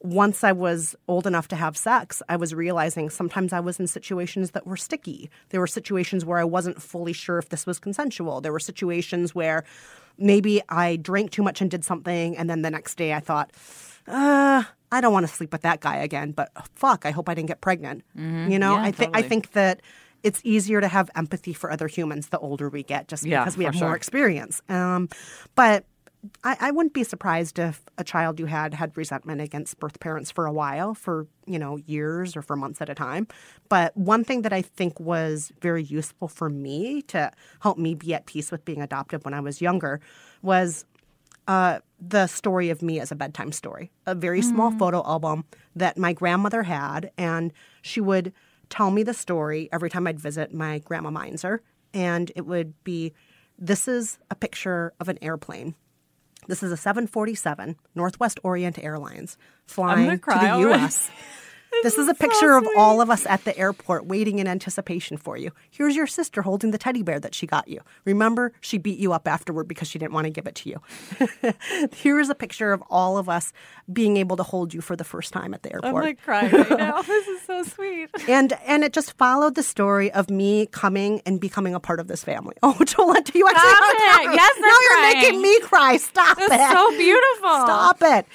[0.00, 3.86] once I was old enough to have sex, I was realizing sometimes I was in
[3.86, 5.30] situations that were sticky.
[5.48, 8.40] There were situations where I wasn't fully sure if this was consensual.
[8.40, 9.64] There were situations where
[10.18, 13.52] maybe I drank too much and did something, and then the next day I thought,
[14.06, 17.34] uh, I don't want to sleep with that guy again, but fuck, I hope I
[17.34, 18.04] didn't get pregnant.
[18.14, 19.80] You know, Yeah, I think I think that
[20.24, 23.56] it's easier to have empathy for other humans the older we get, just Yeah, because
[23.56, 24.62] we have more experience.
[24.68, 25.08] Um,
[25.54, 25.84] but
[26.42, 30.30] I, I wouldn't be surprised if a child you had had resentment against birth parents
[30.30, 33.28] for a while, for you know years or for months at a time.
[33.68, 38.14] But one thing that I think was very useful for me to help me be
[38.14, 40.00] at peace with being adopted when I was younger
[40.40, 40.86] was
[41.46, 45.44] uh, the story of me as a bedtime story, a very small photo album
[45.76, 48.32] that my grandmother had, and she would
[48.70, 53.12] tell me the story every time I'd visit my grandma Meinzer, and it would be,
[53.58, 55.74] "This is a picture of an airplane.
[56.46, 60.60] This is a 747 Northwest Orient Airlines flying to the already.
[60.60, 61.10] U.S."
[61.82, 65.36] This is a picture of all of us at the airport waiting in anticipation for
[65.36, 65.50] you.
[65.70, 67.80] Here's your sister holding the teddy bear that she got you.
[68.04, 71.52] Remember, she beat you up afterward because she didn't want to give it to you.
[71.94, 73.52] Here is a picture of all of us
[73.92, 75.94] being able to hold you for the first time at the airport.
[75.94, 77.02] I'm like crying right now.
[77.02, 78.08] this is so sweet.
[78.28, 82.08] and and it just followed the story of me coming and becoming a part of
[82.08, 82.54] this family.
[82.62, 84.34] Oh, Jolenta, you actually Stop it.
[84.34, 85.96] Yes, now you're making me cry.
[85.96, 86.72] Stop It's it.
[86.72, 87.48] so beautiful.
[87.48, 88.26] Stop it.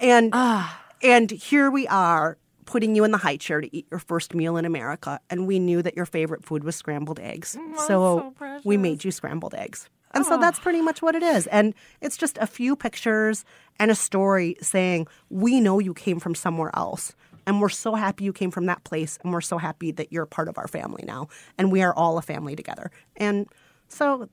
[0.00, 0.82] And ah.
[1.02, 2.36] and here we are
[2.68, 5.58] putting you in the high chair to eat your first meal in America, and we
[5.58, 7.56] knew that your favorite food was scrambled eggs.
[7.58, 9.88] Mm, so so we made you scrambled eggs.
[10.12, 11.46] And so that's pretty much what it is.
[11.48, 13.44] And it's just a few pictures
[13.78, 17.14] and a story saying, we know you came from somewhere else.
[17.46, 19.18] And we're so happy you came from that place.
[19.22, 21.28] And we're so happy that you're part of our family now.
[21.58, 22.90] And we are all a family together.
[23.16, 23.46] And
[23.88, 24.28] so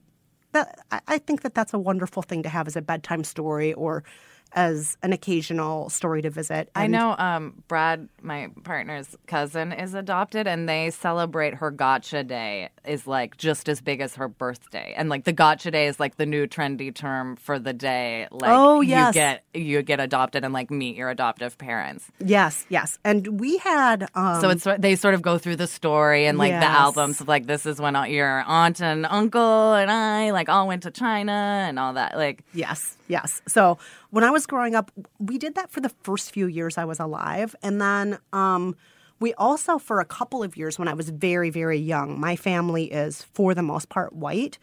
[0.54, 3.74] that I- I think that that's a wonderful thing to have as a bedtime story
[3.74, 4.04] or
[4.54, 6.70] as an occasional story to visit.
[6.76, 12.70] I know um, Brad, my partner's cousin, is adopted, and they celebrate her gotcha day
[12.86, 16.16] is like just as big as her birthday, and like the gotcha day is like
[16.16, 18.28] the new trendy term for the day.
[18.32, 19.14] Like, Oh, you yes.
[19.14, 22.06] get you get adopted and like meet your adoptive parents.
[22.24, 22.98] Yes, yes.
[23.04, 26.52] And we had um, So it's they sort of go through the story and like
[26.54, 30.68] the albums of like this is when your aunt and uncle and I like all
[30.68, 32.16] went to China and all that.
[32.16, 33.42] Like Yes, yes.
[33.48, 33.78] So
[34.16, 37.02] when I was growing up, we did that for the first few years I was
[37.02, 37.54] alive.
[37.62, 38.78] And then um,
[39.20, 42.92] We also, for a couple of years when I was very, very young, my family
[42.92, 44.60] is for the most part white,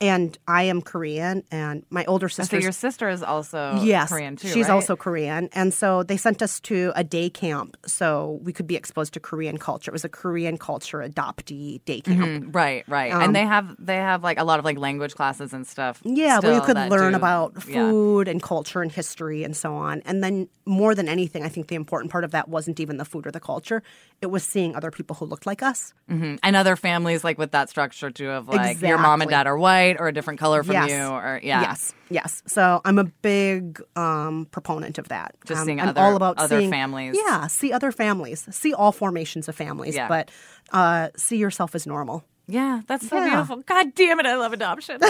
[0.00, 2.56] and I am Korean, and my older sister.
[2.56, 4.48] So your sister is also Yes, Korean too.
[4.48, 4.74] she's right?
[4.74, 8.76] also Korean, and so they sent us to a day camp so we could be
[8.76, 9.90] exposed to Korean culture.
[9.90, 12.20] It was a Korean culture adoptee day camp.
[12.44, 13.10] Mm, right, right.
[13.10, 16.02] and they have they have like a lot of like language classes and stuff.
[16.04, 17.88] Yeah, where you could learn do- about yeah.
[17.88, 20.02] food and culture and history and so on.
[20.04, 23.04] And then more than anything, I think the important part of that wasn't even the
[23.06, 23.82] food or the culture;
[24.22, 25.92] it was seeing other people who looked like us.
[26.10, 26.38] Mhm.
[26.42, 29.56] and other families like with that structure too of like your mom and dad are
[29.58, 30.90] white or a different color from Yes.
[30.90, 31.60] you or yeah.
[31.62, 32.42] Yes, yes.
[32.46, 35.34] So I'm a big um, proponent of that.
[35.46, 37.16] Just Um, seeing I'm other- all about other seeing, families.
[37.26, 40.08] Yeah, see other families, see all formations of families, Yeah.
[40.08, 40.30] but
[40.72, 42.24] uh, see yourself as normal.
[42.46, 43.28] Yeah, that's so Yeah.
[43.30, 43.56] beautiful.
[43.66, 45.00] God damn it, I love adoption.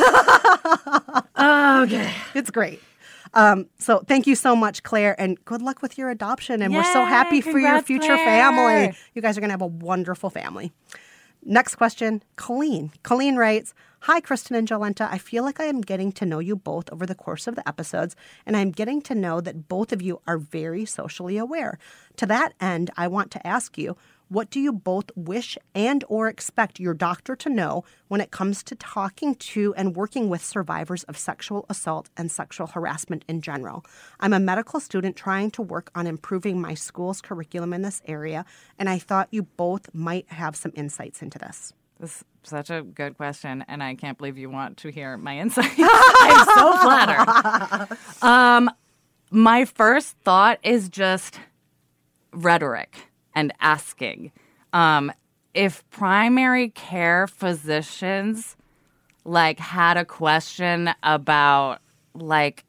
[1.37, 2.81] Okay, it's great.
[3.35, 6.63] Um, so thank you so much, Claire, and good luck with your adoption.
[6.63, 8.25] And we're so happy for your future Claire.
[8.25, 8.97] family.
[9.15, 10.73] You guys are going to have a wonderful family.
[11.47, 12.91] Next question, Colleen.
[13.03, 15.09] Colleen writes, Hi, Kristen and Jolenta.
[15.11, 17.67] I feel like I am getting to know you both over the course of the
[17.67, 18.15] episodes,
[18.47, 21.79] and I'm getting to know that both of you are very socially aware.
[22.17, 23.97] To that end, I want to ask you,
[24.35, 28.65] what do you both wish and or expect your doctor to know when it comes
[28.65, 33.87] to talking to and working with survivors of sexual assault and sexual harassment in general?
[34.19, 38.45] I'm a medical student trying to work on improving my school's curriculum in this area,
[38.77, 41.73] and I thought you both might have some insights into this.
[42.01, 45.39] This is such a good question, and I can't believe you want to hear my
[45.45, 45.77] insights.
[45.79, 47.99] I'm so flattered.
[48.23, 48.69] Um,
[49.31, 51.39] my first thought is just
[52.33, 54.33] rhetoric and asking.
[54.73, 55.13] Um,
[55.55, 58.57] if primary care physicians
[59.25, 61.79] like had a question about
[62.15, 62.65] like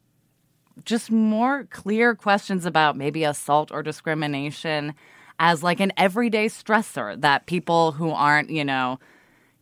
[0.84, 4.93] just more clear questions about maybe assault or discrimination
[5.39, 8.99] as like an everyday stressor that people who aren't, you know,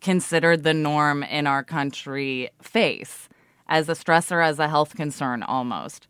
[0.01, 3.29] considered the norm in our country face
[3.67, 6.07] as a stressor, as a health concern almost.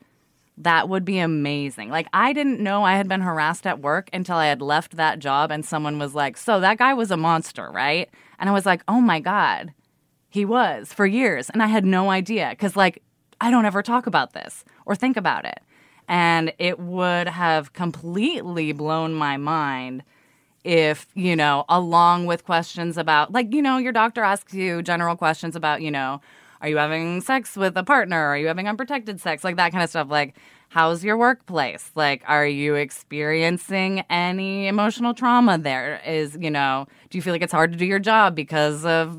[0.58, 1.89] That would be amazing.
[1.89, 5.20] Like, I didn't know I had been harassed at work until I had left that
[5.20, 8.10] job and someone was like, So that guy was a monster, right?
[8.39, 9.74] And I was like, Oh my God,
[10.30, 11.50] he was for years.
[11.50, 13.02] And I had no idea because, like,
[13.42, 15.60] I don't ever talk about this or think about it.
[16.08, 20.04] And it would have completely blown my mind
[20.63, 25.16] if, you know, along with questions about, like, you know, your doctor asks you general
[25.16, 26.22] questions about, you know,
[26.63, 28.17] are you having sex with a partner?
[28.17, 29.43] Are you having unprotected sex?
[29.43, 30.10] Like that kind of stuff.
[30.10, 30.38] Like,
[30.69, 31.91] how's your workplace?
[31.93, 36.02] Like, are you experiencing any emotional trauma there?
[36.08, 39.13] Is, you know, do you feel like it's hard to do your job because of,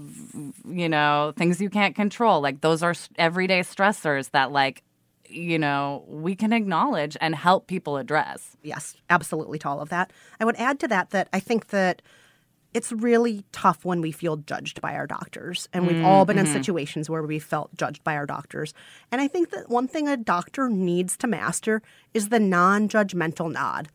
[0.66, 2.40] you know, things you can't control?
[2.40, 4.82] Like, those are everyday stressors that, like,
[5.28, 8.56] you know, we can acknowledge and help people address.
[8.62, 10.14] Yes, absolutely to all of that.
[10.40, 12.00] I would add to that that I think that
[12.74, 15.68] it's really tough when we feel judged by our doctors.
[15.72, 16.54] And we've mm, all been in mm-hmm.
[16.54, 18.74] situations where we felt judged by our doctors.
[19.12, 21.82] And I think that one thing a doctor needs to master
[22.12, 23.88] is the non judgmental nod.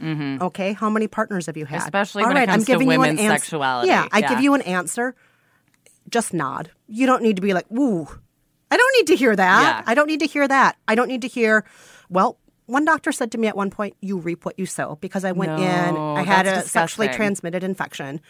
[0.00, 0.42] Mm-hmm.
[0.42, 1.82] Okay, how many partners have you had?
[1.82, 3.88] Especially All when it comes I'm to giving you an women's ans- sexuality.
[3.88, 5.14] Yeah, I give you an answer.
[6.08, 6.70] Just nod.
[6.88, 8.08] You don't need to be like, "Ooh,
[8.70, 9.62] I don't need to hear that.
[9.62, 9.90] Yeah.
[9.90, 10.76] I don't need to hear that.
[10.88, 11.64] I don't need to hear."
[12.08, 12.38] Well,
[12.70, 15.32] one doctor said to me at one point, "You reap what you sow," because I
[15.32, 18.20] went in, I had a that's sexually transmitted infection,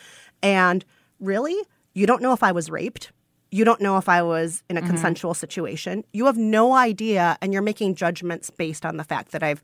[0.43, 0.85] and
[1.19, 1.57] really,
[1.95, 3.13] you don't know if I was raped.
[3.53, 4.89] You don't know if I was in a Mm-hmm.
[4.91, 6.05] consensual situation.
[6.13, 9.63] You have no idea, and you're making judgments based on the fact that I've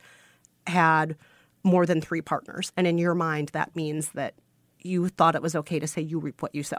[0.66, 1.16] had
[1.62, 2.72] more than three partners.
[2.76, 4.34] And in your mind, that means that
[4.82, 6.78] you thought it was okay to say you reap what you sow.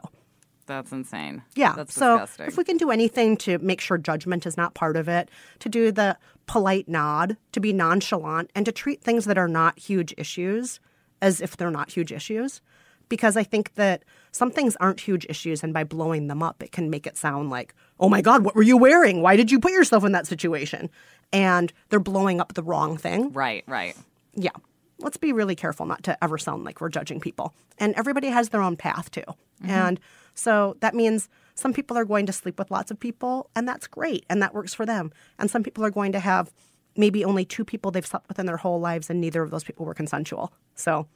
[0.68, 1.42] That's insane.
[1.56, 1.74] Yeah.
[1.76, 2.48] That's so disgusting.
[2.48, 5.70] if we can do anything to make sure judgment is not part of it, to
[5.70, 10.14] do the polite nod, to be nonchalant, and to treat things that are not huge
[10.18, 10.80] issues
[11.22, 12.62] as if they're not huge issues.
[13.10, 16.74] Because I think that some things aren't huge issues, and by blowing them up, it
[16.74, 19.22] can make it sound like, oh my God, what were you wearing?
[19.22, 20.90] Why did you put yourself in that situation?
[21.32, 23.32] And they're blowing up the wrong thing.
[23.34, 23.96] right, right.
[24.36, 24.52] Yeah.
[25.00, 27.54] Let's be really careful not to ever sound like we're judging people.
[27.78, 29.22] And everybody has their own path too.
[29.62, 29.70] Mm-hmm.
[29.70, 30.00] And
[30.38, 33.88] so that means some people are going to sleep with lots of people, and that's
[33.88, 35.12] great, and that works for them.
[35.40, 36.54] And some people are going to have
[36.96, 39.64] maybe only two people they've slept with in their whole lives, and neither of those
[39.64, 40.54] people were consensual.
[40.76, 41.08] So,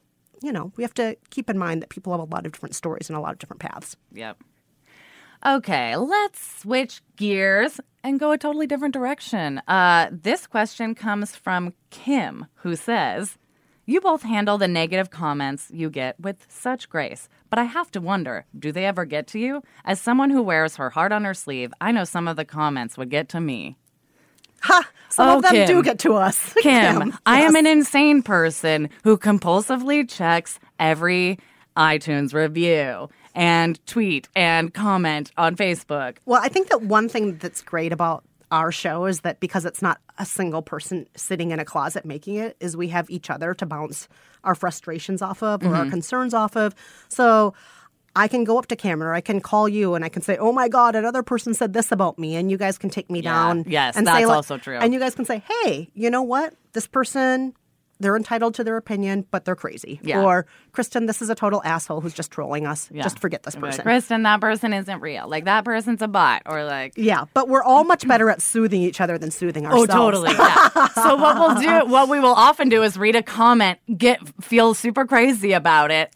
[0.42, 2.76] you know, we have to keep in mind that people have a lot of different
[2.76, 3.96] stories and a lot of different paths.
[4.14, 4.42] Yep.
[5.46, 9.62] Okay, let's switch gears and go a totally different direction.
[9.68, 13.38] Uh, this question comes from Kim, who says,
[13.86, 18.02] You both handle the negative comments you get with such grace, but I have to
[18.02, 19.62] wonder do they ever get to you?
[19.86, 22.98] As someone who wears her heart on her sleeve, I know some of the comments
[22.98, 23.78] would get to me.
[24.64, 24.90] Ha!
[25.10, 25.68] Some Oh, of them oh, Kim.
[25.68, 26.54] do get to us.
[26.62, 31.38] Kim, I am an insane person who compulsively checks every
[31.78, 36.18] iTunes review and tweet and comment on Facebook.
[36.26, 39.82] Well, I think that one thing that's great about our show is that because it's
[39.82, 43.54] not a single person sitting in a closet making it, is we have each other
[43.56, 44.08] to bounce
[44.44, 45.76] our frustrations off of or Mm-hmm.
[45.76, 46.76] our concerns off of.
[47.08, 47.54] So
[48.16, 50.52] I can go up to camera, I can call you, and I can say, "Oh
[50.52, 53.32] my God, another person said this about me," and you guys can take me Yeah.
[53.32, 53.64] down.
[53.68, 54.76] Yes, and that's like- also true.
[54.78, 56.54] And you guys can say, "Hey, you know what?
[56.74, 57.54] This person."
[58.02, 60.00] They're entitled to their opinion, but they're crazy.
[60.04, 60.24] Yeah.
[60.24, 62.90] Or, Kristen, this is a total asshole who's just trolling us.
[62.92, 63.04] Yeah.
[63.04, 63.84] Just forget this You're like, person.
[63.84, 65.28] Kristen, that person isn't real.
[65.28, 66.94] Like that person's a bot, or like.
[66.96, 69.92] Yeah, but we're all much better at soothing each other than soothing oh, ourselves.
[69.92, 70.32] Oh, totally.
[70.32, 70.88] Yeah.
[70.90, 74.74] so what we'll do, what we will often do, is read a comment, get feel
[74.74, 76.14] super crazy about it,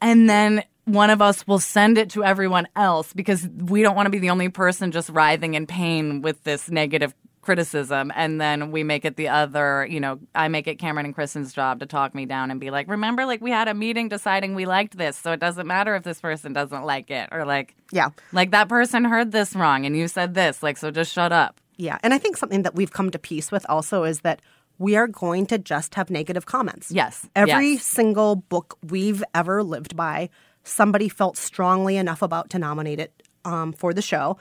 [0.00, 4.06] and then one of us will send it to everyone else because we don't want
[4.06, 7.12] to be the only person just writhing in pain with this negative
[7.46, 11.14] criticism and then we make it the other you know i make it cameron and
[11.14, 14.08] kristen's job to talk me down and be like remember like we had a meeting
[14.08, 17.44] deciding we liked this so it doesn't matter if this person doesn't like it or
[17.44, 18.08] like Yeah.
[18.32, 21.60] like that person heard this wrong and you said this like so just shut up
[21.78, 21.98] Yeah.
[22.02, 24.40] And I think something that we've come to peace with also is that
[24.78, 26.90] we are going to just have negative comments.
[26.90, 27.28] Yes.
[27.36, 27.84] Every Yes.
[27.84, 30.28] single book we've ever lived by,
[30.64, 33.12] somebody felt strongly enough about to nominate it
[33.44, 34.36] um, for the show.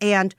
[0.00, 0.34] And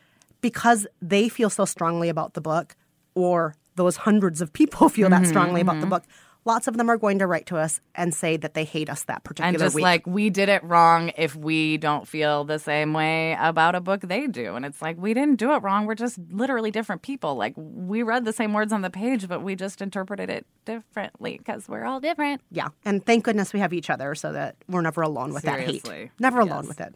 [0.50, 2.76] because they feel so strongly about the book,
[3.16, 6.04] or those hundreds of people feel Mm-hmm, that strongly about the book,
[6.46, 9.04] lots of them are going to write to us and say that they hate us
[9.06, 9.82] that particular and just week.
[9.84, 14.02] like we did it wrong if we don't feel the same way about a book
[14.02, 17.34] they do and it's like we didn't do it wrong we're just literally different people
[17.34, 21.36] like we read the same words on the page but we just interpreted it differently
[21.40, 22.68] because we're all different Yeah.
[22.86, 25.90] And thank goodness we have each other so that we're never alone with that hate.
[26.20, 26.68] Never alone Yes.
[26.68, 26.94] with it.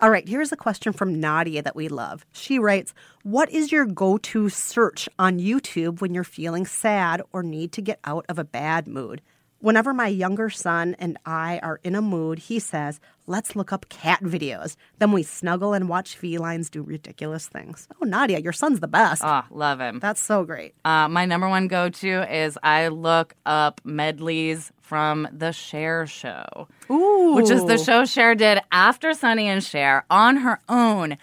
[0.00, 2.26] All right, here's a question from Nadia that we love.
[2.32, 2.92] She writes,
[3.22, 7.80] What is your go to search on YouTube when you're feeling sad or need to
[7.80, 9.22] get out of a bad mood?
[9.64, 13.88] Whenever my younger son and I are in a mood, he says, Let's look up
[13.88, 14.76] cat videos.
[14.98, 17.88] Then we snuggle and watch felines do ridiculous things.
[17.98, 19.22] Oh, Nadia, your son's the best.
[19.24, 20.74] oh love him That's so great.
[20.84, 27.32] uh, my number one go-to is i look up medleys from the Cher show Ooh.
[27.34, 31.16] which is the show Cher did after Sonny and Cher on her own.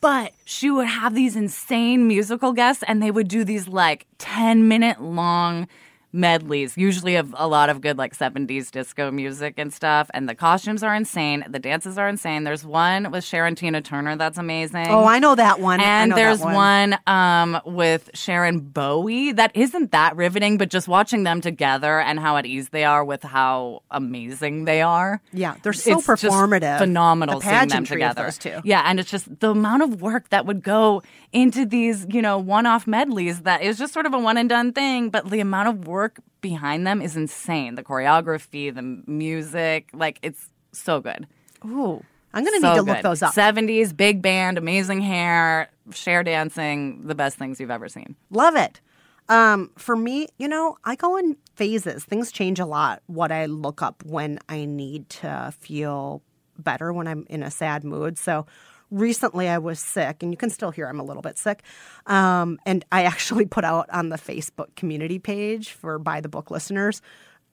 [0.00, 4.68] But she would have these insane musical guests, and they would do these like 10
[4.68, 5.66] minute long
[6.12, 10.10] medleys, usually of a lot of good like 70s disco music and stuff.
[10.14, 11.44] And the costumes are insane.
[11.48, 12.44] The dances are insane.
[12.44, 14.86] There's one with Cher and Tina Turner that's amazing.
[14.88, 15.80] Oh, I know that one.
[15.80, 16.54] And there's one.
[16.54, 22.00] one um, with Cher and Bowie that isn't that riveting, but just watching them together
[22.00, 25.20] and how at ease they are with how amazing they are.
[25.32, 26.78] Yeah, they're so It's performative.
[26.78, 28.26] phenomenal The seeing them pageantry of together.
[28.26, 28.60] those two.
[28.64, 31.02] Yeah, and it's just the amount of work that would go
[31.32, 34.72] into these, you know, one-off medleys that is just sort of a one and done
[34.72, 37.74] thing, but the amount of work behind them is insane.
[37.74, 41.26] The choreography, the music, like it's so good.
[41.64, 42.02] Ooh,
[42.32, 43.34] I'm going to So need to look those up.
[43.34, 48.16] 70s, big band, amazing hair, Cher dancing, the best things you've ever seen.
[48.30, 48.80] Love it.
[49.28, 52.04] Um, for me, you know, I go in phases.
[52.04, 53.02] Things change a lot.
[53.06, 56.22] What I look up when I need to feel
[56.58, 58.18] better when I'm in a sad mood.
[58.18, 58.46] So
[58.90, 61.62] recently I was sick, and you can still hear I'm a little bit sick.
[62.06, 66.50] Um, and I actually put out on the Facebook community page for Buy the Book
[66.50, 67.02] listeners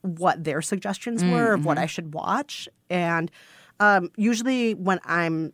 [0.02, 2.70] what their suggestions were of what I should watch.
[2.92, 3.32] And
[3.80, 5.52] um, usually when I'm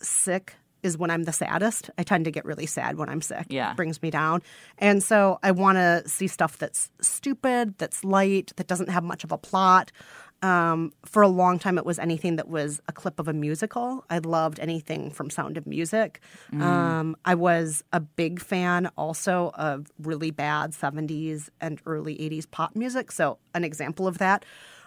[0.00, 1.90] sick is when I'm the saddest.
[1.98, 3.46] I tend to get really sad when I'm sick.
[3.48, 3.72] Yeah.
[3.72, 4.42] It brings me down.
[4.78, 9.24] And so I want to see stuff that's stupid, that's light, that doesn't have much
[9.24, 9.90] of a plot.
[10.42, 14.04] Um, for a long time, it was anything that was a clip of a musical.
[14.10, 16.20] I loved anything from Sound of Music.
[16.52, 22.76] Um, I was a big fan also of really bad 70s and early 80s pop
[22.76, 23.12] music.
[23.12, 24.44] So, an example of that,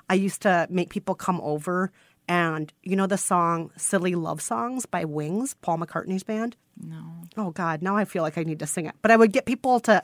[0.10, 1.92] I used to make people come over
[2.30, 6.56] and you know the song Silly Love Songs by Wings, Paul McCartney's band?
[6.78, 7.24] No.
[7.36, 8.96] Oh God, now I feel like I need to sing it.
[9.02, 10.04] But I would get people to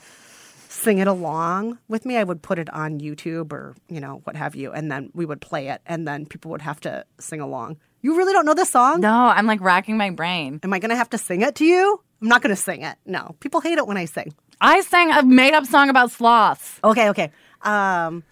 [0.75, 2.17] sing it along with me.
[2.17, 5.25] I would put it on YouTube or, you know, what have you, and then we
[5.25, 7.77] would play it and then people would have to sing along.
[8.01, 9.01] You really don't know this song?
[9.01, 10.59] No, I'm like racking my brain.
[10.63, 11.99] Am I gonna have to sing it to you?
[12.21, 12.95] I'm not gonna sing it.
[13.05, 13.35] No.
[13.39, 14.33] People hate it when I sing.
[14.61, 16.79] I sang a made up song about sloths.
[16.83, 17.31] Okay, okay.
[17.63, 18.23] Um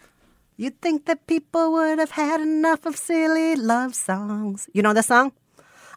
[0.55, 4.69] You'd think that people would have had enough of silly love songs.
[4.73, 5.31] You know this song?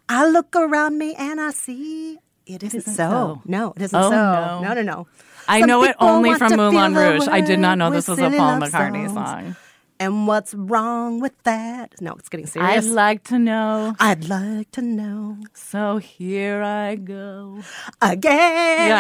[0.09, 2.95] I look around me and I see it isn't, so.
[2.95, 3.43] so.
[3.45, 4.17] No, it isn't Oh, so.
[4.17, 4.61] no.
[4.63, 5.07] No, no, no.
[5.49, 7.29] I know it only from Moulin Rouge.
[7.29, 9.29] I did not know this was a Paul McCartney songs.
[9.29, 9.57] song.
[9.99, 11.95] And what's wrong with that?
[12.03, 12.85] No, it's getting serious.
[12.87, 17.61] I'd like to know, I'd like to know so here I go.
[18.03, 18.93] again.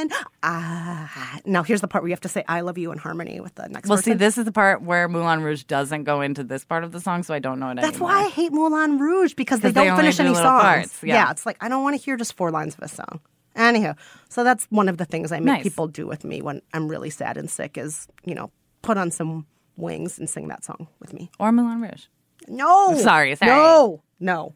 [0.00, 0.10] again.
[0.42, 1.38] Ah.
[1.44, 3.54] Now here's the part where you have to say "I love you" in harmony with
[3.56, 3.88] the next.
[3.88, 4.12] Well, person.
[4.12, 7.00] see, this is the part where Moulin Rouge doesn't go into this part of the
[7.00, 8.08] song, so I don't know it That's anymore.
[8.10, 10.62] why I hate Moulin Rouge because they don't only finish do any songs.
[10.62, 11.30] parts, yeah.
[11.30, 13.20] it's like I don't want to hear just four lines of a song.
[13.56, 13.96] Anywho,
[14.28, 15.62] so that's one of the things I make Nice.
[15.64, 18.50] people do with me when I'm really sad and sick is you know
[18.82, 19.46] put on some
[19.76, 21.30] wings and sing that song with me.
[21.38, 22.04] Or Moulin Rouge.
[22.48, 23.50] No, Sorry, sorry.
[23.50, 24.54] no, no.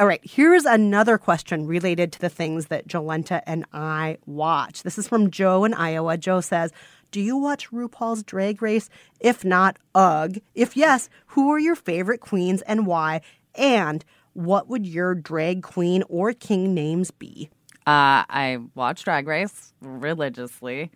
[0.00, 4.82] All right, here's another question related to the things that Jolenta and I watch.
[4.82, 6.16] This is from Joe in Iowa.
[6.16, 6.72] Joe says,
[7.12, 8.88] Do you watch RuPaul's Drag Race?
[9.20, 10.38] If not, ugh.
[10.54, 13.20] If yes, who are your favorite queens and why?
[13.54, 17.48] And what would your drag queen or king names be?
[17.86, 20.90] Uh, I watch Drag Race religiously.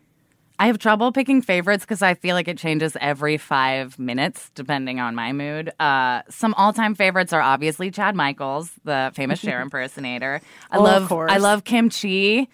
[0.59, 5.01] I have trouble picking favorites because I feel like it changes every five minutes depending
[5.01, 5.71] on my mood.
[5.79, 10.41] Uh, some all-time favorites are obviously Chad Michaels, the famous Cher impersonator.
[10.71, 11.13] I Oh, love.
[11.13, 12.49] I love Kim Chi.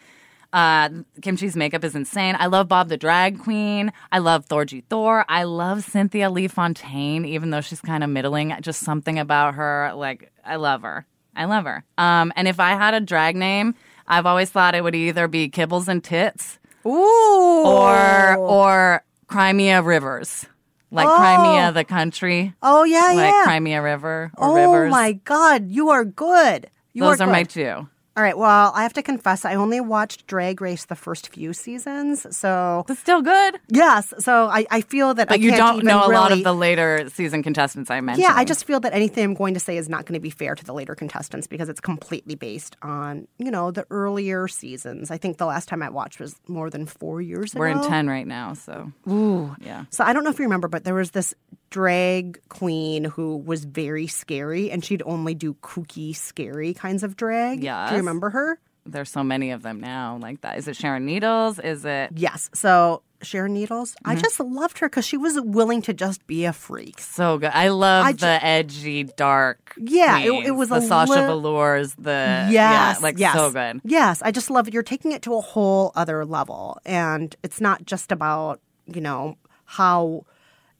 [0.52, 0.88] Uh,
[1.22, 2.36] Kim Chi's makeup is insane.
[2.38, 3.92] I love Bob the Drag Queen.
[4.10, 5.24] I love Thorgy Thor.
[5.28, 8.54] I love Cynthia Lee Fontaine, even though she's kind of middling.
[8.62, 11.06] Just something about her, like I love her.
[11.36, 11.84] I love her.
[11.96, 13.74] Um, and if I had a drag name,
[14.06, 17.62] I've always thought it would either be Kibbles and Tits Ooh.
[17.64, 20.46] or or Crimea Rivers,
[20.90, 21.16] like Oh.
[21.16, 23.42] Crimea the country, Oh, yeah, like yeah.
[23.44, 24.66] Crimea River or Rivers.
[24.68, 24.90] oh, Rivers.
[24.90, 25.68] my God.
[25.68, 26.68] You are good.
[26.92, 27.50] You Those are, are my good.
[27.50, 27.88] two.
[28.14, 28.36] All right.
[28.36, 32.26] Well, I have to confess, I only watched Drag Race the first few seasons.
[32.36, 33.58] So, it's still good.
[33.68, 34.12] yes.
[34.18, 36.52] So I, I feel that I you can't don't even know a lot of the
[36.52, 38.24] later season contestants I mentioned.
[38.28, 40.30] Yeah, I just feel that anything I'm going to say is not going to be
[40.30, 45.10] fair to the later contestants because it's completely based on, you know, the earlier seasons.
[45.10, 47.60] I think the last time I watched was more than four years ago.
[47.60, 49.56] we're in ten right now, so Ooh.
[49.60, 49.84] yeah.
[49.88, 51.34] So I don't know if you remember, but there was this
[51.72, 57.64] drag queen who was very scary and she'd only do kooky, scary kinds of drag.
[57.64, 57.88] Yeah.
[57.88, 58.60] Do you remember her?
[58.84, 60.58] There's so many of them now, like that.
[60.58, 61.58] Is it Sharon Needles?
[61.58, 62.50] Is it Yes.
[62.52, 64.20] So Sharon Needles, I Mm-hmm.
[64.22, 67.00] just loved her because she was willing to just be a freak.
[67.00, 67.52] so good?
[67.54, 69.74] I love I the edgy, dark.
[69.78, 71.94] Yeah, it- it was the Sasha li- Velours.
[71.94, 73.34] The Yes, yeah, like yes.
[73.34, 73.80] so good.
[73.84, 74.74] Yes, I just love it.
[74.74, 78.60] You're taking it to a whole other level, and it's not just about
[78.92, 80.26] you know how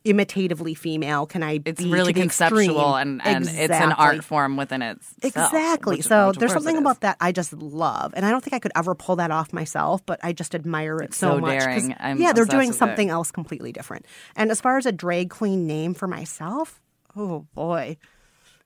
[0.04, 2.60] imitatively female can I It's really conceptual
[2.96, 3.20] extreme.
[3.22, 5.14] and, and it's an art form within itself.
[5.22, 5.96] Exactly.
[5.98, 8.58] which- so which there's something about that I just love, and I don't think I
[8.58, 10.04] could ever pull that off myself.
[10.04, 11.58] But I just admire it It's so, so much.
[11.58, 11.96] 'cause, daring.
[12.00, 12.78] I'm yeah, they're doing with it.
[12.78, 14.06] something else completely different.
[14.36, 16.80] And as far as a drag queen name for myself,
[17.16, 17.96] oh boy.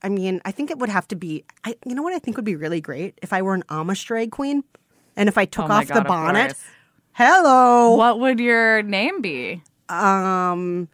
[0.02, 1.44] I mean, I think it would have to be.
[1.64, 4.04] I, you know what I think would be really great if I were an Amish
[4.04, 4.62] drag queen,
[5.16, 6.48] and if I took Oh off God, the bonnet.
[6.48, 6.64] course.
[7.12, 7.96] Hello.
[7.96, 9.62] What would your name be?
[9.88, 10.88] Um,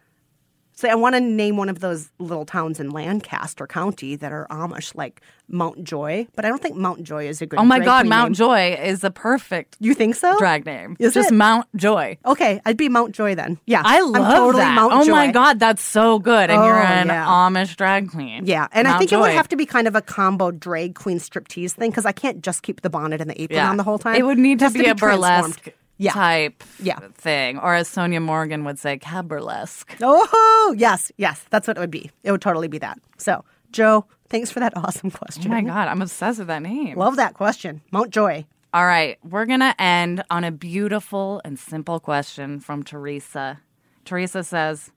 [0.83, 4.49] so I want to name one of those little towns in Lancaster County that are
[4.51, 6.27] Amish, like Mount Joy.
[6.35, 7.61] But I don't think Mount Joy is a good.
[7.61, 8.35] Oh my God, Mount name.
[8.35, 10.37] Joy is the perfect You think so?
[10.39, 10.97] drag name.
[10.99, 11.35] Is Just it?
[11.35, 12.19] Mount Joy.
[12.27, 13.59] Okay, I'd be Mount Joy then.
[13.65, 14.75] Yeah, I I'm love totally that.
[14.75, 15.13] Mount oh Joy.
[15.13, 16.51] my God, that's so good.
[16.51, 17.27] And you're Oh, an yeah.
[17.27, 18.45] Amish drag queen.
[18.47, 20.97] Yeah, and I Mount think it would have to be kind of a combo drag
[20.97, 23.71] queen striptease thing because I can't just keep the bonnet and the apron Yeah.
[23.71, 24.17] on the whole time.
[24.17, 25.69] It would need to has be, a burlesque
[26.03, 26.13] Yeah.
[26.13, 26.99] type Yeah.
[27.15, 27.59] thing.
[27.59, 29.97] Or as Sonja Morgan would say, caburlesque.
[30.03, 32.11] Oh yes, yes, that's what it would be.
[32.23, 32.99] It would totally be that.
[33.19, 35.51] So, Joe, thanks for that awesome Oh question.
[35.51, 36.97] my God, I'm obsessed with that name.
[36.99, 38.45] love that question, Mount Joy.
[38.75, 43.61] All right, we're going to end on a beautiful and simple question from Teresa.
[44.07, 44.91] Teresa says,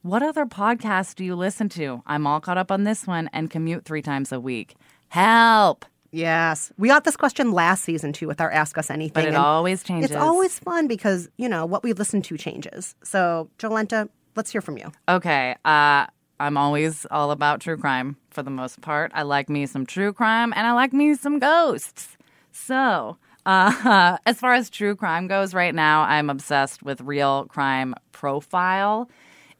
[0.00, 2.02] What other podcasts do you listen to?
[2.06, 4.76] I'm all caught up on this one and commute three times a week.
[5.08, 5.84] Help!
[6.10, 6.72] Yes.
[6.78, 9.24] We got this question last season too with our Ask Us Anything.
[9.24, 10.10] But it always changes.
[10.10, 12.94] It's always fun because, you know, what we listen to changes.
[13.02, 14.90] So, Jolenta, let's hear from you.
[15.08, 15.54] Okay.
[15.64, 16.06] Uh,
[16.40, 19.10] I'm always all about true crime for the most part.
[19.14, 22.16] I like me some true crime and I like me some ghosts.
[22.52, 27.94] So, uh, as far as true crime goes, right now I'm obsessed with Real Crime
[28.12, 29.10] Profile.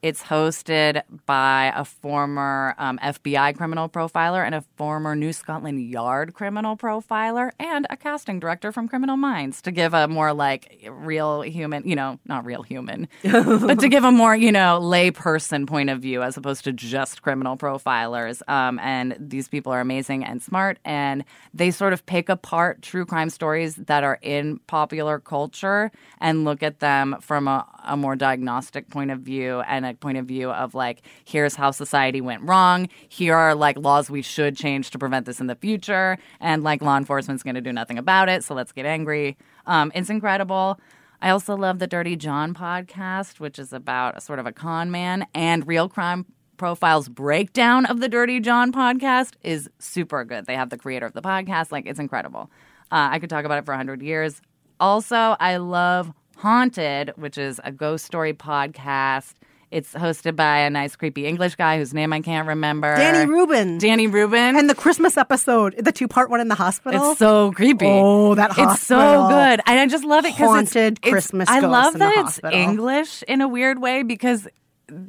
[0.00, 6.34] It's hosted by a former um, FBI criminal profiler and a former New Scotland Yard
[6.34, 11.42] criminal profiler and a casting director from Criminal Minds to give a more like real
[11.42, 15.90] human, you know, not real human, but to give a more, you know, layperson point
[15.90, 18.40] of view as opposed to just criminal profilers.
[18.48, 23.04] Um, and these people are amazing and smart, and they sort of pick apart true
[23.04, 25.90] crime stories that are in popular culture
[26.20, 30.18] and look at them from a, a more diagnostic point of view and a point
[30.18, 32.88] of view of like, here's how society went wrong.
[33.08, 36.18] Here are like laws we should change to prevent this in the future.
[36.40, 38.44] And like law enforcement's going to do nothing about it.
[38.44, 39.36] So let's get angry.
[39.66, 40.78] Um, it's incredible.
[41.20, 45.26] I also love the Dirty John podcast, which is about sort of a con man
[45.34, 46.26] and real crime
[46.58, 50.46] profiles breakdown of the Dirty John podcast is super good.
[50.46, 51.72] They have the creator of the podcast.
[51.72, 52.50] Like, it's incredible.
[52.90, 54.40] Uh, I could talk about it for 100 years.
[54.80, 59.34] Also, I love Haunted, which is a ghost story podcast.
[59.72, 62.94] It's hosted by a nice, creepy English guy whose name I can't remember.
[62.94, 63.78] Danny Rubin.
[63.78, 64.56] Danny Rubin.
[64.56, 67.10] and the Christmas episode, the two part one in the hospital.
[67.10, 67.86] It's so creepy.
[67.86, 68.72] Oh, that hospital.
[68.72, 71.98] It's so good, and I just love it because it's, Haunted Christmas I love in
[71.98, 72.40] the that it's.
[72.54, 74.46] English in a weird way because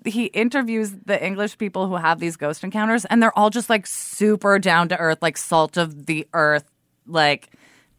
[0.03, 3.85] he interviews the English people who have these ghost encounters, and they're all just like
[3.85, 6.65] super down to earth, like salt of the earth,
[7.05, 7.49] like.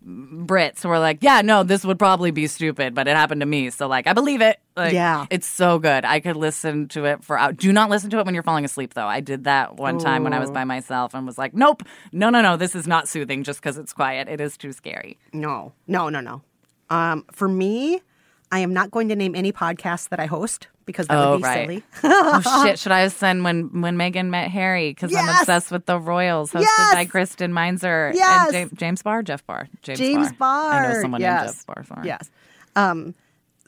[0.06, 3.46] Brits who are like, yeah, no, this would probably be stupid, but it happened to
[3.46, 3.68] me.
[3.70, 4.58] So, like, I believe it.
[4.76, 5.26] Like, Yeah.
[5.30, 6.04] It's so good.
[6.04, 7.56] I could listen to it for out.
[7.56, 9.06] Do not listen to it when you're falling asleep, though.
[9.06, 11.82] I did that one time when I was by myself and was like, nope,
[12.12, 14.28] no, no, no, this is not soothing just because it's quiet.
[14.28, 15.18] It is too scary.
[15.34, 16.42] No, no, no, no.
[16.88, 18.00] Um, for me,
[18.50, 21.36] I am not going to name any podcasts that I host because that Oh, would
[21.38, 21.66] be right.
[21.66, 21.84] silly.
[22.04, 22.78] oh shit!
[22.80, 24.90] Should I have said when when Meghan met Harry?
[24.90, 26.94] Because I'm obsessed with the Royals, hosted Yes!
[26.94, 28.46] by Kristen Meinzer Yes!
[28.46, 30.72] and James, James Barr, Jeff Barr, James, James Barr.
[30.72, 31.42] I know someone yes.
[31.44, 31.84] named Jeff Barr.
[31.84, 32.06] Sorry.
[32.06, 32.30] Yes.
[32.76, 33.14] Um,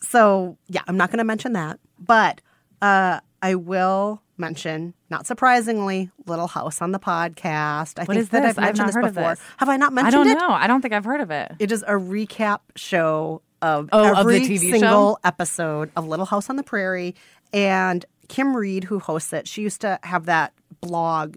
[0.00, 2.40] so yeah, I'm not going to mention that, but
[2.80, 7.98] uh, I will mention, not surprisingly, Little House on the podcast.
[7.98, 8.58] I What think is that this?
[8.58, 9.30] I've I've mentioned not this heard of before.
[9.36, 9.40] this.
[9.58, 10.18] Have I not mentioned it?
[10.20, 10.40] I don't it?
[10.40, 10.50] know.
[10.54, 11.52] I don't think I've heard of it.
[11.60, 14.56] It is a recap show of Oh, of every show?
[14.56, 17.14] single episode of Little House on the Prairie.
[17.52, 21.36] And Kim Reed, who hosts it, she used to have that blog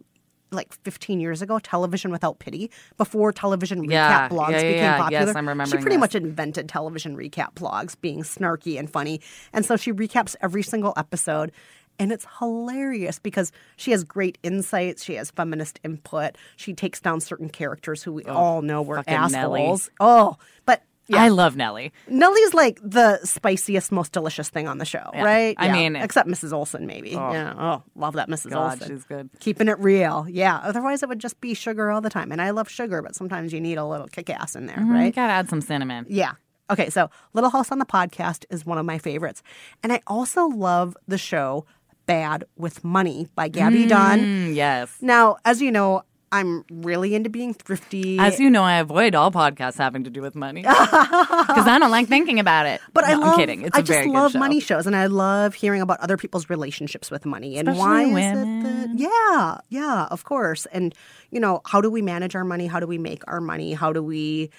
[0.52, 5.02] like 15 years ago, Television Without Pity, before television recap Yeah, blogs yeah, yeah, became
[5.02, 5.26] popular.
[5.28, 6.00] Yes, I'm She pretty this.
[6.00, 9.22] much invented television recap blogs, being snarky and funny.
[9.52, 11.52] And so she recaps every single episode.
[11.98, 15.04] And it's hilarious because she has great insights.
[15.04, 16.38] She has feminist input.
[16.58, 19.32] She takes down certain characters who we oh, all know were assholes.
[19.32, 19.80] Nellie.
[20.00, 21.22] Oh, but yeah.
[21.24, 21.92] I love Nellie.
[22.08, 25.24] Nellie's like the spiciest, most delicious thing on the show, Yeah.
[25.24, 25.56] right?
[25.60, 25.74] I Yeah.
[25.74, 26.52] mean- except Mrs.
[26.52, 27.12] Oleson, maybe.
[27.12, 27.54] Yeah.
[27.58, 28.52] Oh, love that Mrs.
[28.52, 28.88] God, Oleson.
[28.88, 29.30] she's good.
[29.40, 30.26] Keeping it real.
[30.30, 30.58] Yeah.
[30.64, 32.32] Otherwise, it would just be sugar all the time.
[32.32, 34.92] And I love sugar, but sometimes you need a little kick ass in there, You
[34.94, 35.14] right?
[35.16, 36.06] gotta add some cinnamon.
[36.10, 36.34] Yeah.
[36.72, 39.44] Okay, so Little House on the Podcast is one of my favorites.
[39.84, 41.66] And I also love the show
[42.08, 44.20] Bad with Money by Gabby Dunn.
[44.20, 44.96] Mm, yes.
[45.02, 48.20] Now, as you know, I'm really into being thrifty.
[48.20, 51.92] As you know, I avoid all podcasts having to do with money because I don't
[51.92, 52.82] like thinking about it.
[52.94, 53.62] But I love, I'm kidding.
[53.62, 54.40] It's I a just very love good show.
[54.40, 58.02] money shows, and I love hearing about other people's relationships with money and Especially why
[58.04, 58.64] is it women.
[58.64, 58.90] that?
[59.00, 60.66] Yeah, yeah, of course.
[60.68, 60.94] And
[61.32, 62.68] you know, how do we manage our money?
[62.68, 63.74] How do we make our money?
[63.74, 64.50] How do we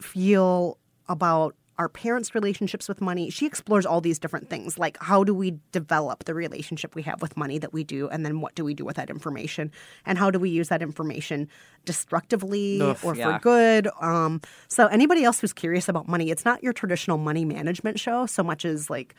[0.00, 3.30] feel about our parents' relationships with money?
[3.30, 7.20] She explores all these different things, like how do we develop the relationship we have
[7.22, 9.70] with money that we do, and then what do we do with that information,
[10.04, 11.48] and how do we use that information
[11.84, 13.38] destructively Oof, or yeah.
[13.38, 13.88] for good.
[14.00, 18.26] Um, so anybody else who's curious about money, it's not your traditional money management show
[18.26, 19.14] so much as like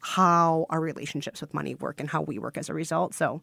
[0.00, 3.14] how our relationships with money work and how we work as a result.
[3.14, 3.40] So,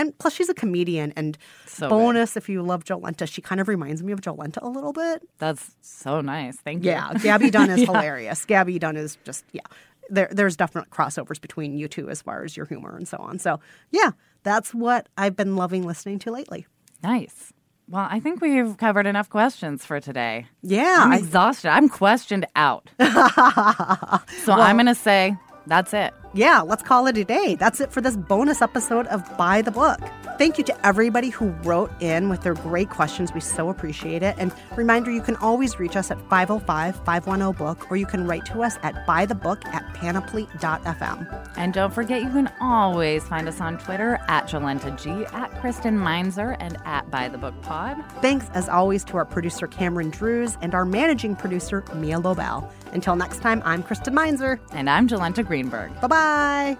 [0.00, 1.12] and plus she's a comedian.
[1.16, 1.36] And
[1.66, 1.90] So good.
[1.90, 5.22] bonus, if you love Jolenta, she kind of reminds me of Jolenta a little bit.
[5.38, 6.56] That's so nice.
[6.56, 6.90] Thank you.
[6.90, 8.44] Yeah, Gabby Dunn is hilarious.
[8.44, 9.62] Gabby Dunn is just yeah.
[10.08, 13.38] There, there's definite crossovers between you two as far as your humor and so on.
[13.38, 14.10] So yeah,
[14.42, 16.66] that's what I've been loving listening to lately.
[17.02, 17.52] Nice.
[17.88, 20.46] Well, I think we've covered enough questions for today.
[20.62, 21.70] Yeah, I'm exhausted.
[21.70, 22.88] I'm questioned out.
[23.00, 25.36] so I'm going to say
[25.66, 26.12] that's it.
[26.34, 27.54] yeah, let's call it a day.
[27.54, 30.00] That's it for this bonus episode of Buy the Book.
[30.40, 33.30] Thank you to everybody who wrote in with their great questions.
[33.34, 34.34] We so appreciate it.
[34.38, 38.78] And reminder, you can always reach us at 505-510-BOOK or you can write to us
[38.82, 41.50] at buythebook at panoply.fm.
[41.58, 45.98] And don't forget, you can always find us on Twitter at Jolenta G, at Kristen
[45.98, 48.02] Meinzer, and at Buy the Book Pod.
[48.22, 52.72] Thanks, as always, to our producer Cameron Drews and our managing producer Mia Lobel.
[52.94, 54.58] Until next time, I'm Kristen Meinzer.
[54.72, 56.00] And I'm Jolenta Greenberg.
[56.00, 56.78] Bye-bye.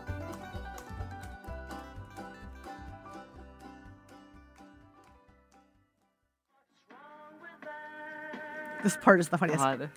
[8.83, 9.63] This part is the funniest.
[9.63, 9.91] God.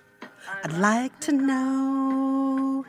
[0.64, 2.86] I'd like to know.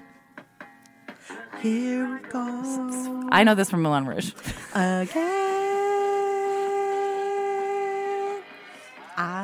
[1.61, 4.33] Here it goes I know this from Moulin Rouge.
[4.75, 5.13] again.
[9.17, 9.44] I